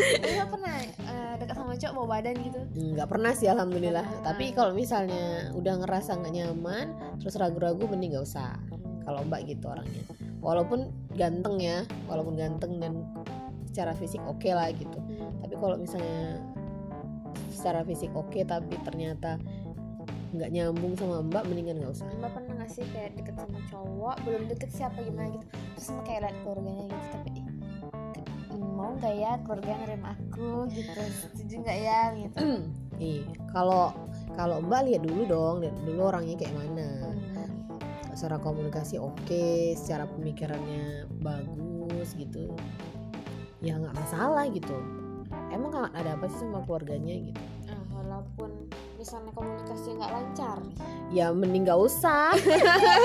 Nggak 0.36 0.48
pernah 0.52 0.76
eh, 0.84 1.32
dekat 1.40 1.56
sama 1.56 1.74
cowok 1.76 1.94
bawa 1.96 2.08
badan 2.20 2.34
gitu? 2.44 2.60
Nggak 2.76 3.08
pernah 3.08 3.32
sih 3.32 3.48
alhamdulillah. 3.48 4.04
Pernah. 4.04 4.24
tapi 4.24 4.44
kalau 4.52 4.72
misalnya 4.76 5.52
udah 5.56 5.74
ngerasa 5.84 6.20
nggak 6.20 6.34
nyaman 6.36 6.86
terus 7.20 7.34
ragu-ragu 7.40 7.84
mending 7.88 8.16
nggak 8.16 8.26
usah. 8.28 8.60
Kalau 9.08 9.24
mbak 9.24 9.48
gitu 9.48 9.64
orangnya. 9.72 10.04
Walaupun 10.40 10.92
ganteng 11.16 11.60
ya 11.60 11.84
walaupun 12.08 12.34
ganteng 12.38 12.80
dan 12.80 13.04
secara 13.70 13.94
fisik 13.94 14.20
oke 14.26 14.50
lah 14.50 14.74
gitu. 14.74 14.98
Tapi 15.40 15.54
kalau 15.54 15.78
misalnya 15.78 16.42
secara 17.54 17.86
fisik 17.86 18.10
oke 18.18 18.42
tapi 18.42 18.74
ternyata 18.82 19.38
nggak 20.30 20.50
nyambung 20.54 20.94
sama 20.94 21.26
mbak 21.26 21.42
mendingan 21.46 21.82
nggak 21.82 21.92
usah. 21.94 22.06
Mbak 22.18 22.30
pernah 22.34 22.52
nggak 22.62 22.70
sih 22.70 22.84
kayak 22.94 23.18
deket 23.18 23.34
sama 23.34 23.58
cowok 23.70 24.16
belum 24.26 24.42
deket 24.46 24.70
siapa 24.70 24.98
gimana 25.02 25.34
gitu 25.34 25.46
terus 25.74 25.86
mbak 25.90 26.04
kayak 26.06 26.20
liat 26.26 26.36
keluarganya 26.42 26.84
gitu 26.86 27.06
tapi 27.10 27.30
mau 28.60 28.90
nggak 28.96 29.14
ya 29.18 29.32
keluarga 29.42 29.72
nerima 29.82 30.08
aku? 30.14 30.50
Gitu 30.70 31.00
setuju 31.26 31.54
nggak 31.66 31.78
ya 31.78 32.00
gitu. 32.14 32.36
Ih 33.10 33.22
kalau 33.50 33.94
kalau 34.38 34.62
mbak 34.62 34.86
lihat 34.86 35.02
dulu 35.02 35.22
dong 35.26 35.56
lihat 35.62 35.76
dulu 35.82 36.00
orangnya 36.10 36.34
kayak 36.38 36.54
mana. 36.58 36.90
Secara 38.14 38.36
komunikasi 38.42 39.00
oke 39.00 39.74
secara 39.80 40.04
pemikirannya 40.04 41.08
bagus 41.24 42.12
gitu 42.20 42.52
ya 43.60 43.76
nggak 43.76 43.96
masalah 43.96 44.44
gitu. 44.48 44.76
Emang 45.52 45.70
nggak 45.70 45.94
ada 45.94 46.16
apa 46.16 46.26
sih 46.32 46.40
sama 46.42 46.64
keluarganya 46.64 47.14
gitu. 47.30 47.42
Ah, 47.70 47.84
walaupun 47.94 48.50
misalnya 49.00 49.32
komunikasi 49.32 49.96
nggak 49.96 50.12
lancar 50.12 50.58
ya 51.12 51.32
mending 51.32 51.68
nggak 51.68 51.80
usah. 51.80 52.34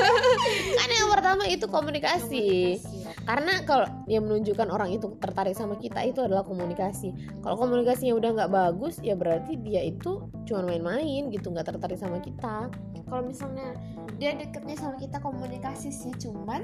Kan 0.78 0.90
yang 0.90 1.10
pertama 1.12 1.44
itu 1.48 1.66
komunikasi. 1.68 2.80
Karena 3.26 3.66
kalau 3.66 3.90
yang 4.06 4.30
menunjukkan 4.30 4.70
orang 4.70 4.94
itu 4.94 5.18
tertarik 5.18 5.58
sama 5.58 5.76
kita 5.82 6.06
itu 6.06 6.22
adalah 6.22 6.46
komunikasi. 6.46 7.14
Kalau 7.42 7.58
komunikasinya 7.58 8.14
udah 8.14 8.30
nggak 8.38 8.52
bagus 8.54 9.02
ya 9.02 9.18
berarti 9.18 9.58
dia 9.58 9.82
itu 9.82 10.30
cuma 10.46 10.62
main-main 10.62 11.34
gitu 11.34 11.50
nggak 11.50 11.74
tertarik 11.74 11.98
sama 11.98 12.22
kita. 12.22 12.70
Kalau 13.06 13.22
misalnya 13.26 13.74
dia 14.22 14.38
deketnya 14.38 14.78
sama 14.78 14.96
kita 15.02 15.18
komunikasi 15.20 15.90
sih 15.90 16.14
cuman 16.22 16.64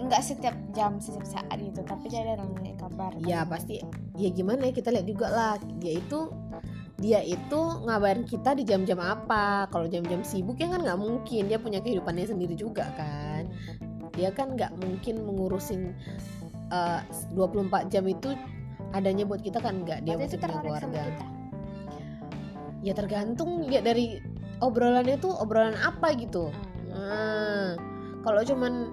nggak 0.00 0.22
setiap 0.24 0.56
jam 0.72 0.96
setiap 0.96 1.26
saat 1.28 1.56
gitu 1.60 1.84
tapi 1.84 2.08
dia 2.08 2.24
ada 2.24 2.44
nanya 2.44 2.74
kabar. 2.80 3.12
Ya 3.20 3.44
pasti. 3.44 3.80
Ya 4.16 4.28
gimana 4.32 4.68
ya 4.68 4.72
kita 4.72 4.88
lihat 4.92 5.06
juga 5.06 5.26
lah. 5.28 5.54
Dia 5.80 6.00
itu 6.00 6.32
dia 7.00 7.20
itu 7.24 7.60
ngabarin 7.88 8.24
kita 8.24 8.56
di 8.56 8.64
jam-jam 8.64 9.00
apa. 9.00 9.68
Kalau 9.68 9.86
jam-jam 9.88 10.24
sibuk 10.24 10.56
ya 10.56 10.68
kan 10.72 10.80
nggak 10.80 11.00
mungkin. 11.00 11.48
Dia 11.48 11.58
punya 11.60 11.80
kehidupannya 11.84 12.26
sendiri 12.28 12.56
juga 12.56 12.88
kan. 12.96 13.48
Dia 14.16 14.32
kan 14.32 14.56
nggak 14.56 14.80
mungkin 14.80 15.24
mengurusin 15.24 15.94
eh, 16.72 17.00
24 17.36 17.92
jam 17.92 18.04
itu 18.08 18.32
adanya 18.96 19.24
buat 19.28 19.40
kita 19.44 19.60
kan 19.60 19.84
nggak? 19.84 20.02
Dia 20.08 20.16
itu 20.16 20.36
punya 20.40 20.60
keluarga. 20.60 21.00
kita. 21.08 21.26
Ya 22.80 22.92
tergantung 22.96 23.68
ya 23.68 23.84
dari 23.84 24.20
obrolannya 24.64 25.20
tuh 25.20 25.36
obrolan 25.36 25.76
apa 25.80 26.16
gitu. 26.16 26.48
Ah, 26.92 26.98
Nah, 27.00 27.68
kalau 28.26 28.42
cuman 28.44 28.92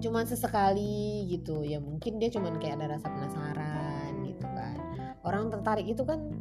cuman 0.00 0.24
sesekali 0.24 1.28
gitu. 1.28 1.62
Ya 1.62 1.78
mungkin 1.78 2.16
dia 2.18 2.32
cuman 2.32 2.56
kayak 2.58 2.80
ada 2.80 2.96
rasa 2.98 3.06
penasaran 3.12 4.12
gitu 4.24 4.46
kan. 4.48 4.76
Orang 5.22 5.52
tertarik 5.52 5.86
itu 5.86 6.02
kan 6.02 6.32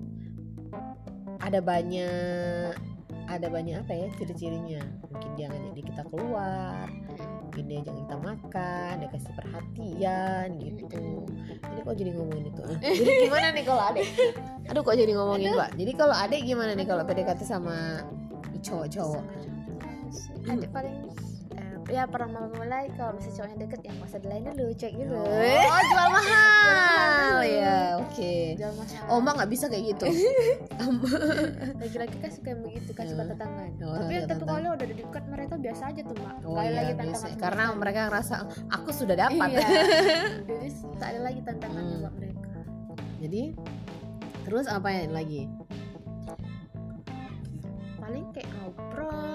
ada 1.43 1.59
banyak 1.59 2.73
ada 3.29 3.47
banyak 3.51 3.85
apa 3.85 3.93
ya 3.93 4.07
ciri-cirinya. 4.17 4.81
Mungkin 5.11 5.29
dia 5.37 5.47
ngajak 5.51 5.85
kita 5.85 6.03
keluar 6.09 6.87
mungkin 7.49 7.65
dia 7.65 7.81
ajak 7.81 7.95
kita 7.97 8.15
makan 8.21 8.91
dia 9.01 9.09
kasih 9.09 9.33
perhatian 9.35 10.47
gitu. 10.61 11.01
Jadi 11.59 11.79
kok 11.81 11.95
jadi 11.97 12.11
ngomongin 12.15 12.45
itu? 12.53 12.61
Ah, 12.63 12.77
jadi 12.79 13.11
gimana 13.27 13.47
nih 13.51 13.63
kalau 13.65 13.83
adek? 13.83 14.07
Aduh 14.69 14.81
kok 14.85 14.95
jadi 14.95 15.11
ngomongin 15.17 15.57
mbak? 15.57 15.69
Jadi 15.75 15.91
kalau 15.97 16.15
adek 16.15 16.41
gimana 16.45 16.71
nih 16.77 16.87
kalau 16.87 17.03
PDKT 17.03 17.41
sama 17.43 18.05
cowok-cowok? 18.61 19.23
Ada 20.45 20.67
paling 20.71 20.97
ya 21.89 22.05
pernah 22.05 22.29
mulai 22.47 22.85
kalau 22.93 23.13
misalnya 23.13 23.35
cowoknya 23.35 23.57
deket 23.59 23.81
yang 23.83 23.97
masa 23.97 24.17
lain 24.21 24.43
dulu 24.47 24.71
cek 24.71 24.93
dulu. 24.93 25.17
Oh 25.17 25.81
jual 25.89 26.07
mahal. 26.07 27.37
ya 27.41 27.77
oke. 27.97 28.33
Jual 28.55 28.73
mahal. 28.73 29.03
Oh 29.07 29.17
mbak 29.17 29.33
nggak 29.35 29.49
bisa 29.49 29.65
kayak 29.65 29.83
gitu? 29.89 30.05
Laki-laki 31.81 32.15
kan 32.17 32.29
suka 32.29 32.47
yang 32.47 32.61
begitu 32.61 32.89
kan 32.91 33.05
suka 33.05 33.23
tantangan 33.27 33.69
Oh, 33.79 33.95
tapi 33.97 34.13
tantangan. 34.21 34.45
kalau 34.45 34.69
udah 34.71 34.87
dekat 34.87 35.23
mereka 35.25 35.53
biasa 35.55 35.81
aja 35.89 36.01
tuh 36.03 36.15
mbak. 36.15 36.35
Oh 36.43 36.53
iya 36.57 36.71
lagi 36.75 36.93
tantangan 36.93 37.17
sama 37.19 37.37
karena 37.39 37.63
mereka 37.73 37.99
ngerasa 38.07 38.35
aku 38.69 38.89
sudah 38.91 39.15
dapat. 39.17 39.49
Iya. 39.49 39.67
Jadi 40.49 40.67
tak 40.95 41.07
ada 41.09 41.19
lagi 41.21 41.41
tantangannya 41.41 41.89
Hmm. 41.89 42.03
buat 42.03 42.15
mereka. 42.15 42.49
Jadi 43.19 43.41
terus 44.43 44.65
apa 44.65 44.87
yang 44.89 45.11
lagi? 45.11 45.41
Paling 47.99 48.25
kayak 48.31 48.49
ngobrol. 48.55 49.28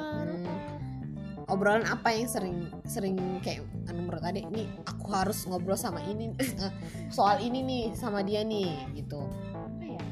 Obrolan 1.48 1.84
apa 1.84 2.14
yang 2.14 2.28
sering 2.28 2.56
sering 2.88 3.16
kayak 3.44 3.64
anu 3.90 4.08
menurut 4.08 4.24
adik 4.24 4.48
nih 4.48 4.64
aku 4.88 5.12
harus 5.12 5.44
ngobrol 5.44 5.76
sama 5.76 6.00
ini 6.08 6.32
soal 7.16 7.40
ini 7.40 7.60
nih 7.60 7.84
sama 7.92 8.24
dia 8.24 8.40
nih 8.44 8.72
gitu. 8.96 9.28
Apa 9.52 9.84
ya? 9.84 10.02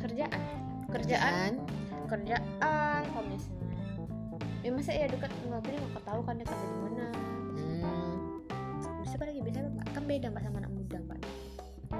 Kerjaan. 0.00 0.42
Kerjaan? 0.88 1.52
Kerjaan. 2.08 3.02
Kalau 3.12 3.26
misalnya. 3.28 3.68
Ya 4.60 4.70
masa 4.76 4.92
ya 4.92 5.06
dekat 5.08 5.32
nggak 5.48 6.04
tahu 6.04 6.20
kan 6.24 6.36
dia 6.36 6.46
kerja 6.48 6.66
di 6.68 6.78
mana. 6.84 7.06
Hmm. 7.60 9.00
bisa 9.04 9.16
lagi? 9.20 9.40
Biasanya 9.40 9.70
kan 9.92 10.04
beda 10.04 10.26
mbak 10.32 10.42
sama 10.44 10.58
anak 10.64 10.69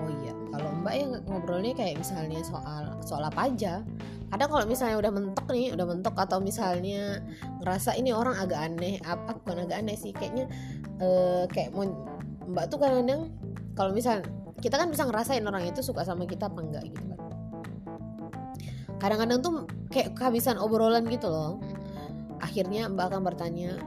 oh 0.01 0.11
iya 0.25 0.33
kalau 0.51 0.71
mbak 0.83 0.95
yang 0.97 1.11
ngobrolnya 1.29 1.73
kayak 1.77 2.01
misalnya 2.01 2.41
soal 2.43 2.97
soal 3.05 3.23
apa 3.25 3.53
aja. 3.53 3.85
Kadang 4.31 4.47
kalau 4.47 4.63
misalnya 4.63 4.97
udah 5.03 5.11
mentok 5.11 5.47
nih 5.51 5.75
udah 5.75 5.87
mentok 5.91 6.15
atau 6.15 6.39
misalnya 6.39 7.19
ngerasa 7.59 7.99
ini 7.99 8.15
orang 8.15 8.39
agak 8.39 8.63
aneh 8.63 9.03
apa 9.03 9.35
bukan 9.43 9.67
agak 9.67 9.83
aneh 9.83 9.99
sih 9.99 10.15
kayaknya 10.15 10.47
eh, 11.03 11.51
kayak 11.51 11.75
mau 11.75 11.83
mbak 12.47 12.71
tuh 12.71 12.79
kadang 12.79 13.35
kalau 13.75 13.91
misal 13.91 14.23
kita 14.63 14.79
kan 14.79 14.87
bisa 14.87 15.03
ngerasain 15.03 15.43
orang 15.43 15.67
itu 15.67 15.83
suka 15.83 16.07
sama 16.07 16.31
kita 16.31 16.47
apa 16.47 16.63
enggak 16.63 16.85
gitu 16.95 17.11
kadang-kadang 19.01 19.41
tuh 19.41 19.53
kayak 19.89 20.13
kehabisan 20.15 20.61
obrolan 20.61 21.09
gitu 21.09 21.33
loh. 21.33 21.59
Akhirnya 22.39 22.87
mbak 22.93 23.11
akan 23.11 23.25
bertanya 23.25 23.81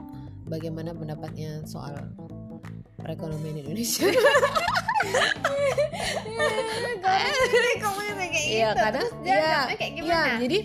bagaimana 0.49 0.91
pendapatnya 0.97 1.61
soal 1.69 1.93
perekonomian 2.97 3.61
Indonesia 3.63 4.09
kamu 7.81 7.99
kayak 8.07 8.45
Iya 8.47 8.69
kadang 8.77 9.07
iya 9.25 9.57
kayak 9.75 9.91
iya 9.99 10.23
jadi 10.39 10.57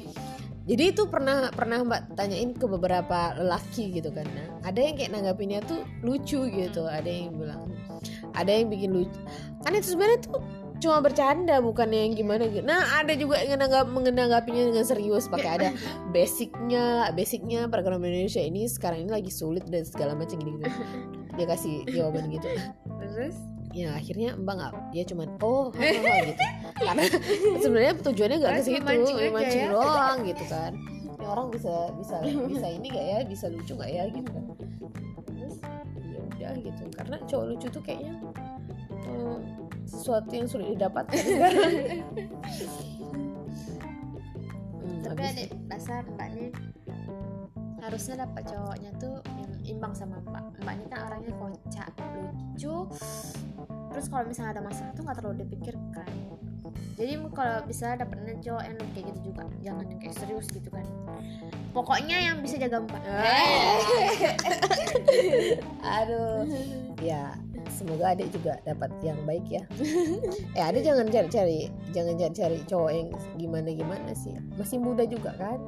jadi 0.68 0.84
itu 0.92 1.08
pernah 1.08 1.48
pernah 1.48 1.80
mbak 1.80 2.12
tanyain 2.12 2.52
ke 2.52 2.68
beberapa 2.68 3.32
lelaki 3.40 3.88
gitu 3.88 4.12
kan. 4.12 4.28
Nah, 4.28 4.68
ada 4.68 4.76
yang 4.84 5.00
kayak 5.00 5.16
nanggapinnya 5.16 5.64
tuh 5.64 5.80
lucu 6.04 6.44
gitu 6.52 6.84
ada 6.84 7.08
yang 7.08 7.40
bilang 7.40 7.72
ada 8.36 8.52
yang 8.52 8.68
bikin 8.68 8.92
lucu. 8.92 9.16
Kan 9.64 9.72
itu 9.72 9.96
sebenarnya 9.96 10.28
tuh 10.28 10.44
cuma 10.78 11.02
bercanda 11.02 11.58
bukan 11.64 11.88
yang 11.88 12.12
gimana 12.12 12.46
gitu. 12.52 12.62
Nah 12.62 13.00
ada 13.00 13.16
juga 13.16 13.40
yang 13.40 13.58
menanggap 13.58 13.88
menanggapinya 13.88 14.62
dengan 14.70 14.84
serius 14.84 15.26
pakai 15.26 15.50
ada 15.56 15.68
basicnya 16.14 17.10
basicnya 17.16 17.66
perekonomian 17.66 18.28
Indonesia 18.28 18.44
ini 18.44 18.68
sekarang 18.68 19.08
ini 19.08 19.10
lagi 19.10 19.32
sulit 19.32 19.64
dan 19.66 19.88
segala 19.88 20.14
macam 20.14 20.36
gini 20.38 20.60
gitu 20.62 20.80
dia 21.34 21.46
kasih 21.48 21.82
jawaban 21.90 22.28
gitu. 22.28 22.46
Terus 23.00 23.40
ya 23.76 23.92
akhirnya 23.94 24.32
mbak 24.38 24.54
nggak 24.58 24.72
dia 24.96 25.04
cuman 25.04 25.28
oh 25.44 25.68
hahaha, 25.76 26.16
gitu. 26.32 26.44
Karena 26.78 27.04
sebenarnya 27.62 27.92
tujuannya 28.00 28.36
nggak 28.40 28.52
ke 28.52 28.62
Cuma 28.62 28.68
situ 28.68 28.84
mancing 28.84 29.16
cuma 29.16 29.36
mancing 29.36 29.62
ya. 29.62 29.70
doang 29.72 30.18
gitu 30.24 30.44
kan. 30.48 30.72
Ini 31.18 31.24
orang 31.26 31.46
bisa 31.52 31.74
bisa 31.98 32.16
bisa 32.24 32.66
ini 32.70 32.86
gak 32.94 33.06
ya? 33.06 33.18
Bisa 33.26 33.44
lucu 33.50 33.72
gak 33.76 33.90
ya? 33.90 34.04
Gitu 34.08 34.30
kan. 34.30 34.44
Terus 35.26 35.54
ya 36.08 36.18
udah 36.22 36.52
gitu. 36.62 36.82
Karena 36.94 37.16
cowok 37.26 37.44
lucu 37.50 37.66
tuh 37.68 37.82
kayaknya 37.82 38.14
eh, 39.04 39.38
sesuatu 39.84 40.32
yang 40.32 40.48
sulit 40.48 40.68
didapatkan. 40.78 41.18
Hmm, 44.78 45.04
tapi 45.04 45.20
adik 45.20 45.50
dasar 45.68 46.00
mbaknya 46.16 46.48
harusnya 47.82 48.24
dapat 48.24 48.42
cowoknya 48.48 48.90
tuh 48.98 49.16
imbang 49.68 49.92
sama 49.92 50.18
mbak. 50.24 50.64
Mbaknya 50.64 50.86
kan 50.90 51.00
orangnya 51.12 51.32
kocak 51.36 51.88
lucu. 52.16 52.76
Terus 53.92 54.06
kalau 54.08 54.24
misalnya 54.28 54.50
ada 54.58 54.62
masalah 54.64 54.90
tuh 54.96 55.02
nggak 55.04 55.16
terlalu 55.20 55.36
dipikirkan. 55.44 56.08
Jadi 56.98 57.14
kalau 57.30 57.62
bisa 57.62 57.94
dapetnya 57.94 58.34
cowok 58.42 58.64
yang 58.66 58.76
kayak 58.90 59.06
gitu 59.14 59.20
juga 59.30 59.46
jangan 59.62 59.86
kayak 60.02 60.14
serius 60.18 60.46
gitu 60.50 60.68
kan. 60.68 60.82
Pokoknya 61.70 62.18
yang 62.18 62.42
bisa 62.42 62.58
jaga 62.58 62.82
mbak 62.82 62.98
aduh. 65.98 66.42
Ya 66.98 67.38
semoga 67.70 68.16
adik 68.16 68.34
juga 68.34 68.58
dapat 68.66 68.90
yang 69.06 69.18
baik 69.22 69.46
ya. 69.46 69.62
Eh 70.58 70.64
adik 70.64 70.82
jangan 70.82 71.06
cari-cari 71.06 71.70
jangan 71.94 72.18
cari-cari 72.18 72.58
cowok 72.66 72.90
yang 72.90 73.08
gimana 73.38 73.70
gimana 73.70 74.10
sih. 74.18 74.34
Masih 74.58 74.82
muda 74.82 75.06
juga 75.06 75.38
kan 75.38 75.62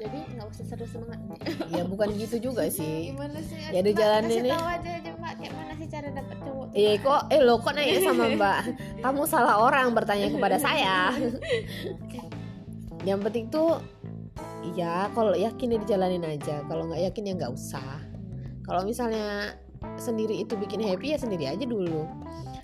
jadi 0.00 0.18
nggak 0.32 0.46
usah 0.48 0.64
serius 0.64 0.90
semangat. 0.96 1.36
Ya 1.68 1.82
bukan 1.84 2.08
gitu 2.16 2.36
juga 2.40 2.64
sih 2.72 3.12
gimana 3.12 3.38
sih. 3.44 3.60
Ya 3.68 3.80
di 3.84 3.92
jalan 3.92 4.24
ini. 4.32 4.48
tahu 4.48 4.66
aja 4.66 4.90
aja 4.96 5.10
mbak 5.20 5.32
kayak 5.36 5.52
mana 5.52 5.72
sih 5.76 5.88
cara 5.92 6.08
dapet 6.08 6.36
cowok 6.40 6.66
eh 6.72 6.96
Mbak? 6.96 7.04
kok 7.04 7.20
eh 7.28 7.40
lo 7.44 7.54
kok 7.60 7.72
nanya 7.76 7.98
sama 8.00 8.24
mbak? 8.40 8.58
Kamu 9.04 9.22
salah 9.28 9.56
orang 9.60 9.86
bertanya 9.92 10.28
kepada 10.32 10.56
saya. 10.56 11.12
Yang 13.04 13.20
penting 13.28 13.44
tuh 13.52 13.70
ya 14.72 15.12
kalau 15.12 15.36
yakin 15.36 15.76
ya 15.76 15.78
dijalanin 15.84 16.24
aja. 16.24 16.64
Kalau 16.64 16.88
nggak 16.88 17.02
yakin 17.12 17.22
ya 17.28 17.32
nggak 17.36 17.52
usah. 17.52 18.00
Kalau 18.64 18.82
misalnya 18.88 19.52
sendiri 20.00 20.40
itu 20.40 20.56
bikin 20.56 20.80
happy 20.80 21.12
ya 21.12 21.18
sendiri 21.20 21.44
aja 21.44 21.64
dulu. 21.68 22.08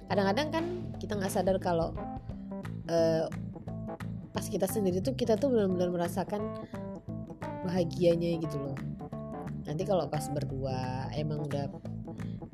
Kadang-kadang 0.08 0.48
kan 0.48 0.64
kita 0.96 1.20
nggak 1.20 1.32
sadar 1.32 1.60
kalau 1.60 1.92
eh, 2.88 3.28
pas 4.32 4.44
kita 4.44 4.68
sendiri 4.68 5.00
tuh 5.00 5.16
kita 5.16 5.40
tuh 5.40 5.48
benar-benar 5.48 5.88
merasakan 5.88 6.44
bahagianya 7.66 8.38
gitu 8.40 8.56
loh. 8.62 8.78
Nanti 9.66 9.82
kalau 9.82 10.06
pas 10.06 10.22
berdua 10.30 11.10
emang 11.12 11.50
udah 11.50 11.66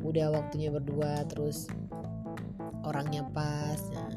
udah 0.03 0.35
waktunya 0.35 0.72
berdua 0.72 1.22
terus 1.31 1.70
orangnya 2.83 3.22
pas 3.31 3.79
nah, 3.94 4.11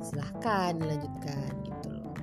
silahkan 0.00 0.78
dilanjutkan 0.78 1.50
gitu 1.66 1.88
loh. 1.90 2.14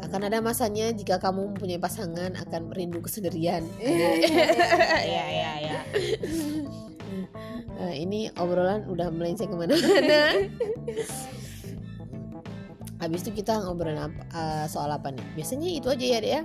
Akan 0.00 0.26
ada 0.26 0.40
masanya 0.40 0.90
jika 0.96 1.20
kamu 1.20 1.54
mempunyai 1.54 1.78
pasangan 1.78 2.34
akan 2.40 2.72
merindu 2.72 3.04
kesendirian. 3.04 3.68
Ya 3.80 5.04
ya 5.04 5.24
ya 5.60 5.78
Nah, 7.80 7.96
ini 7.96 8.28
obrolan 8.36 8.84
udah 8.92 9.08
melenceng 9.08 9.48
ke 9.48 9.56
mana-mana. 9.56 10.36
Habis 13.00 13.24
itu 13.24 13.40
kita 13.40 13.64
ngobrol 13.64 13.96
apa, 13.96 14.20
eh, 14.36 14.64
soal 14.68 14.92
apa 14.92 15.08
nih? 15.08 15.24
Biasanya 15.32 15.68
itu 15.72 15.88
aja 15.88 16.04
ya 16.04 16.18
deh 16.20 16.32
ya 16.36 16.42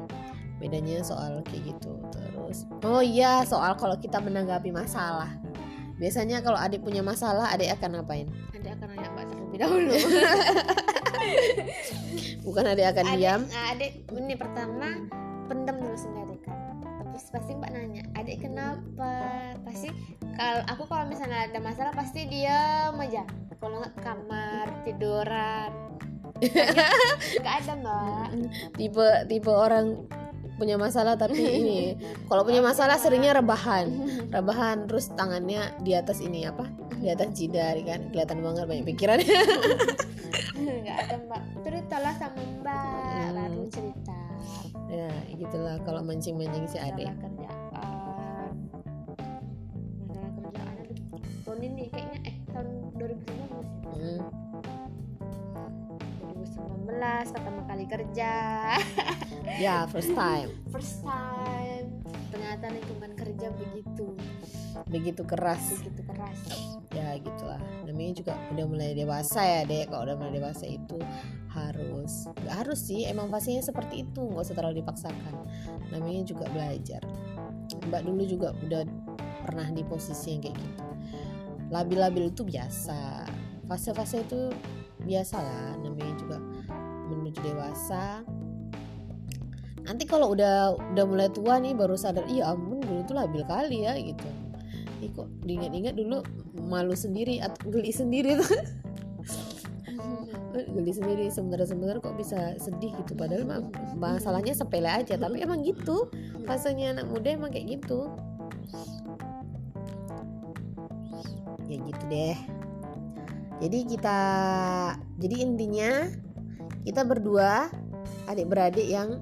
bedanya 0.55 1.01
soal 1.01 1.41
kayak 1.43 1.75
gitu 1.75 1.91
terus 2.09 2.65
oh 2.81 2.99
iya 2.99 3.43
soal 3.43 3.75
kalau 3.75 3.95
kita 3.95 4.19
menanggapi 4.19 4.71
masalah. 4.71 5.31
Biasanya 5.95 6.43
kalau 6.43 6.59
adik 6.59 6.83
punya 6.83 6.99
masalah 6.99 7.55
adik 7.55 7.71
akan 7.71 7.95
ngapain? 7.95 8.27
Nanti 8.51 8.67
akan 8.67 8.87
nanya 8.91 9.07
mbak 9.15 9.25
terlebih 9.31 9.57
dahulu. 9.63 9.95
Bukan 12.45 12.63
adik 12.67 12.85
akan 12.91 13.05
Adik- 13.07 13.17
diam. 13.17 13.41
nah, 13.47 13.71
adik 13.71 13.91
ini 14.11 14.35
pertama 14.35 14.87
pendam 15.47 15.75
dulu 15.79 15.95
sendiri 15.95 16.35
kan. 16.43 16.83
Tapi 16.83 17.15
pasti 17.31 17.51
mbak 17.55 17.71
nanya 17.71 18.03
adik 18.13 18.43
kenapa? 18.43 19.11
Pasti 19.63 19.87
kalau 20.35 20.61
aku 20.67 20.83
kalau 20.83 21.05
misalnya 21.07 21.47
ada 21.47 21.59
masalah 21.63 21.95
pasti 21.95 22.27
diam 22.27 22.99
aja. 22.99 23.23
Kalau 23.55 23.79
nggak 23.79 23.95
kamar 24.03 24.67
tiduran. 24.83 25.71
Nggak 26.43 27.55
ada 27.63 27.73
mbak. 27.79 28.27
Tipe 28.77 29.07
tipe 29.31 29.47
orang 29.49 29.95
punya 30.55 30.75
masalah 30.75 31.13
tapi 31.13 31.35
ini 31.59 31.79
kalau 32.25 32.43
punya 32.43 32.59
masalah 32.59 32.95
seringnya 32.95 33.35
rebahan. 33.35 33.91
Rebahan 34.29 34.87
terus 34.87 35.11
tangannya 35.11 35.75
di 35.81 35.91
atas 35.91 36.19
ini 36.19 36.43
apa? 36.43 36.65
Di 36.95 37.11
atas 37.11 37.31
jidar 37.33 37.75
kan? 37.81 38.09
Kelihatan 38.09 38.39
banget 38.39 38.63
banyak 38.65 38.85
pikiran. 38.87 39.19
Nggak 40.55 40.97
ada 40.97 41.15
mbak. 41.21 41.41
Ceritalah 41.61 42.13
sama 42.15 42.41
mbak 42.59 43.03
Hmm. 43.05 43.31
baru 43.35 43.61
cerita. 43.67 44.17
Ya 44.87 45.09
gitulah. 45.31 45.75
Kalau 45.81 46.01
mancing 46.01 46.35
mancing 46.35 46.65
si 46.65 46.77
adik 46.77 47.09
kerjaan. 47.19 48.53
Masalah 50.07 50.73
kerjaan. 50.79 51.21
Tahun 51.43 51.59
ini 51.61 51.83
kayaknya 51.89 52.19
eh 52.23 52.35
tahun 52.49 52.67
2019 52.95 53.35
ya 53.51 53.93
Hmm. 53.95 54.19
2019 56.21 57.33
pertama 57.33 57.61
kali 57.65 57.85
kerja 57.85 58.31
ya 59.55 59.87
first 59.87 60.11
time. 60.11 60.51
First 60.71 61.01
time. 61.03 61.87
Ternyata 62.31 62.65
lingkungan 62.71 63.11
kerja 63.15 63.47
begitu. 63.55 64.15
Begitu 64.91 65.21
keras. 65.23 65.63
Begitu 65.79 66.01
keras. 66.03 66.39
Ya 66.91 67.15
gitulah. 67.19 67.59
Namanya 67.87 68.13
juga 68.19 68.33
udah 68.51 68.65
mulai 68.67 68.91
dewasa 68.91 69.39
ya 69.43 69.61
dek. 69.63 69.91
Kalau 69.91 70.03
udah 70.03 70.15
mulai 70.19 70.33
dewasa 70.35 70.65
itu 70.67 70.99
harus 71.51 72.27
nggak 72.43 72.55
harus 72.55 72.79
sih. 72.83 73.07
Emang 73.07 73.31
fasenya 73.31 73.63
seperti 73.63 74.03
itu. 74.03 74.21
Nggak 74.27 74.51
usah 74.51 74.55
terlalu 74.55 74.83
dipaksakan. 74.83 75.35
Namanya 75.95 76.21
juga 76.27 76.45
belajar. 76.51 77.01
Mbak 77.87 78.01
dulu 78.03 78.23
juga 78.27 78.51
udah 78.67 78.83
pernah 79.47 79.67
di 79.71 79.83
posisi 79.87 80.35
yang 80.35 80.41
kayak 80.43 80.57
gitu. 80.59 80.83
Labil-labil 81.71 82.29
itu 82.29 82.43
biasa. 82.43 83.25
Fase-fase 83.65 84.21
itu 84.21 84.51
biasa 85.07 85.39
lah. 85.39 85.79
Namanya 85.79 86.13
juga 86.19 86.37
menuju 87.05 87.39
dewasa 87.45 88.25
nanti 89.85 90.03
kalau 90.09 90.33
udah 90.33 90.73
udah 90.93 91.05
mulai 91.05 91.29
tua 91.29 91.61
nih 91.61 91.77
baru 91.77 91.93
sadar 91.93 92.25
iya 92.25 92.49
ampun 92.49 92.81
dulu 92.81 93.05
tuh 93.05 93.15
labil 93.15 93.45
kali 93.45 93.85
ya 93.85 93.93
gitu. 94.01 94.25
Ih, 95.05 95.11
kok 95.13 95.29
diingat-ingat 95.45 95.93
dulu 95.93 96.25
malu 96.65 96.97
sendiri 96.97 97.37
atau 97.39 97.69
geli 97.69 97.93
sendiri 97.93 98.41
tuh. 98.41 98.49
Geli 100.55 100.91
sendiri 100.95 101.27
sebenarnya 101.27 101.99
kok 101.99 102.15
bisa 102.15 102.55
sedih 102.55 102.95
gitu. 103.03 103.11
Padahal 103.11 103.43
mah 103.43 103.59
masalahnya 103.99 104.55
sepele 104.55 104.87
aja 104.87 105.19
tapi 105.19 105.43
emang 105.43 105.67
gitu. 105.67 106.07
Fasenya 106.47 106.95
anak 106.95 107.11
muda 107.11 107.35
emang 107.35 107.51
kayak 107.51 107.79
gitu. 107.79 108.07
Ya 111.67 111.77
gitu 111.83 112.03
deh. 112.07 112.37
Jadi 113.59 113.79
kita 113.83 114.19
jadi 115.19 115.35
intinya 115.43 116.07
kita 116.87 117.03
berdua 117.03 117.67
adik-beradik 118.31 118.87
yang 118.87 119.19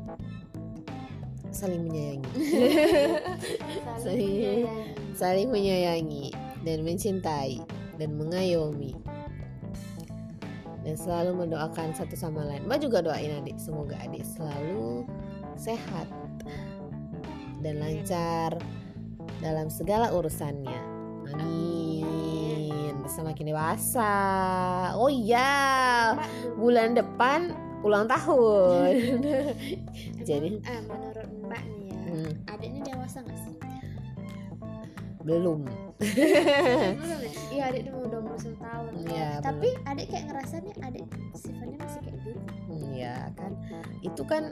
saling 1.63 1.83
menyayangi 1.87 2.31
Saling 4.03 4.67
saling 5.15 5.47
menyayangi 5.47 6.35
dan 6.67 6.83
mencintai 6.83 7.63
dan 7.95 8.19
mengayomi 8.19 8.91
dan 10.83 10.99
selalu 10.99 11.47
mendoakan 11.47 11.95
satu 11.95 12.19
sama 12.19 12.43
lain. 12.43 12.67
Mbak 12.67 12.79
juga 12.83 12.99
doain 12.99 13.39
adik, 13.39 13.55
semoga 13.55 13.95
adik 14.03 14.27
selalu 14.27 15.07
sehat 15.55 16.11
dan 17.63 17.79
lancar 17.79 18.59
dalam 19.39 19.71
segala 19.71 20.11
urusannya. 20.11 20.81
Amin. 21.31 22.99
Semakin 23.07 23.55
dewasa. 23.55 24.11
Oh 24.99 25.07
iya, 25.07 26.19
bulan 26.59 26.99
depan 26.99 27.55
ulang 27.83 28.07
tahun. 28.07 28.95
Jadi 30.27 30.63
adiknya 32.51 32.81
dewasa 32.93 33.23
nggak 33.23 33.39
sih? 33.43 33.55
belum. 35.23 35.63
Ya? 35.63 35.79
Iya, 37.53 37.63
adik 37.71 37.81
udah 37.87 38.11
udah 38.11 38.19
umur 38.19 38.35
satu 38.35 38.59
tahun. 38.59 38.91
Iya, 39.07 39.39
Tapi 39.39 39.69
adik 39.87 40.07
kayak 40.11 40.25
ngerasanya 40.29 40.73
adik 40.83 41.05
sifatnya 41.31 41.77
masih 41.79 41.99
kayak 42.03 42.17
dulu. 42.27 42.39
Hmm, 42.43 42.91
ya 42.91 43.17
kan 43.39 43.51
itu 44.03 44.23
kan 44.27 44.43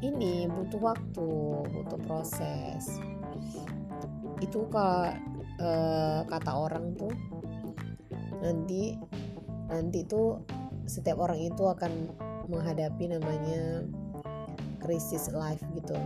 ini 0.00 0.46
butuh 0.46 0.80
waktu 0.80 1.28
butuh 1.66 2.00
proses 2.06 2.84
itu 4.40 4.60
kalau 4.72 5.12
eh, 5.60 6.20
kata 6.24 6.52
orang 6.52 6.96
tuh 6.96 7.12
nanti 8.40 8.96
nanti 9.68 10.00
tuh 10.08 10.40
setiap 10.88 11.20
orang 11.20 11.40
itu 11.44 11.64
akan 11.68 12.08
menghadapi 12.48 13.12
namanya 13.12 13.84
krisis 14.80 15.28
life 15.30 15.60
gitu 15.76 15.96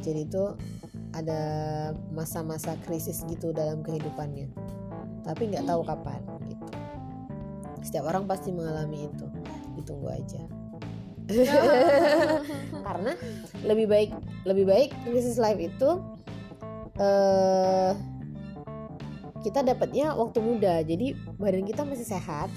jadi 0.00 0.26
itu 0.26 0.44
ada 1.14 1.40
masa-masa 2.14 2.78
krisis 2.86 3.22
gitu 3.26 3.50
dalam 3.50 3.82
kehidupannya. 3.82 4.48
Tapi 5.26 5.42
nggak 5.52 5.66
tahu 5.66 5.82
kapan 5.84 6.20
gitu. 6.48 6.66
Setiap 7.84 8.08
orang 8.08 8.24
pasti 8.28 8.54
mengalami 8.54 9.08
itu. 9.10 9.26
Ditunggu 9.78 10.08
aja. 10.10 10.42
Karena 12.86 13.12
lebih 13.62 13.86
baik 13.86 14.10
lebih 14.42 14.66
baik 14.66 14.90
krisis 15.06 15.38
life 15.38 15.62
itu 15.62 15.90
eh 16.98 17.94
kita 19.40 19.64
dapatnya 19.64 20.12
waktu 20.14 20.38
muda. 20.42 20.84
Jadi 20.84 21.16
badan 21.40 21.64
kita 21.64 21.82
masih 21.86 22.06
sehat 22.06 22.52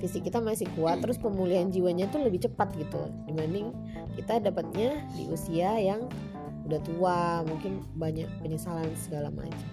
fisik 0.00 0.26
kita 0.26 0.40
masih 0.40 0.66
kuat 0.74 1.04
terus 1.04 1.20
pemulihan 1.20 1.68
jiwanya 1.68 2.08
tuh 2.08 2.24
lebih 2.24 2.40
cepat 2.42 2.72
gitu 2.74 3.12
dibanding 3.28 3.70
kita 4.16 4.40
dapatnya 4.40 5.04
di 5.14 5.28
usia 5.28 5.76
yang 5.76 6.08
udah 6.64 6.80
tua 6.82 7.44
mungkin 7.44 7.84
banyak 7.94 8.26
penyesalan 8.40 8.88
segala 8.96 9.28
macam 9.30 9.70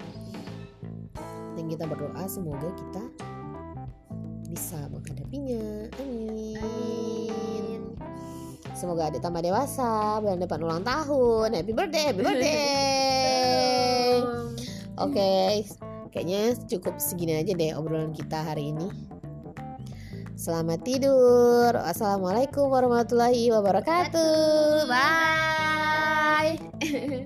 dan 1.56 1.66
kita 1.66 1.88
berdoa 1.88 2.24
semoga 2.30 2.70
kita 2.76 3.04
bisa 4.52 4.78
menghadapinya 4.92 5.90
amin 6.04 6.60
Amin. 6.60 7.98
Semoga 8.78 9.10
adik 9.10 9.26
tambah 9.26 9.42
dewasa, 9.42 10.22
bulan 10.22 10.38
depan 10.38 10.62
ulang 10.62 10.86
tahun. 10.86 11.50
Happy 11.58 11.74
birthday, 11.74 12.13
happy 12.13 12.22
birthday. 12.22 14.13
Oke, 15.06 15.66
kayaknya 16.13 16.54
cukup 16.70 17.02
segini 17.02 17.42
aja 17.42 17.58
deh 17.58 17.74
obrolan 17.74 18.13
kita 18.13 18.38
hari 18.38 18.70
ini. 18.70 19.07
Selamat 20.38 20.86
tidur. 20.86 21.73
Wassalamualaikum 21.73 22.69
warahmatullahi 22.69 23.50
wabarakatuh. 23.50 24.86
Bye. 24.86 26.62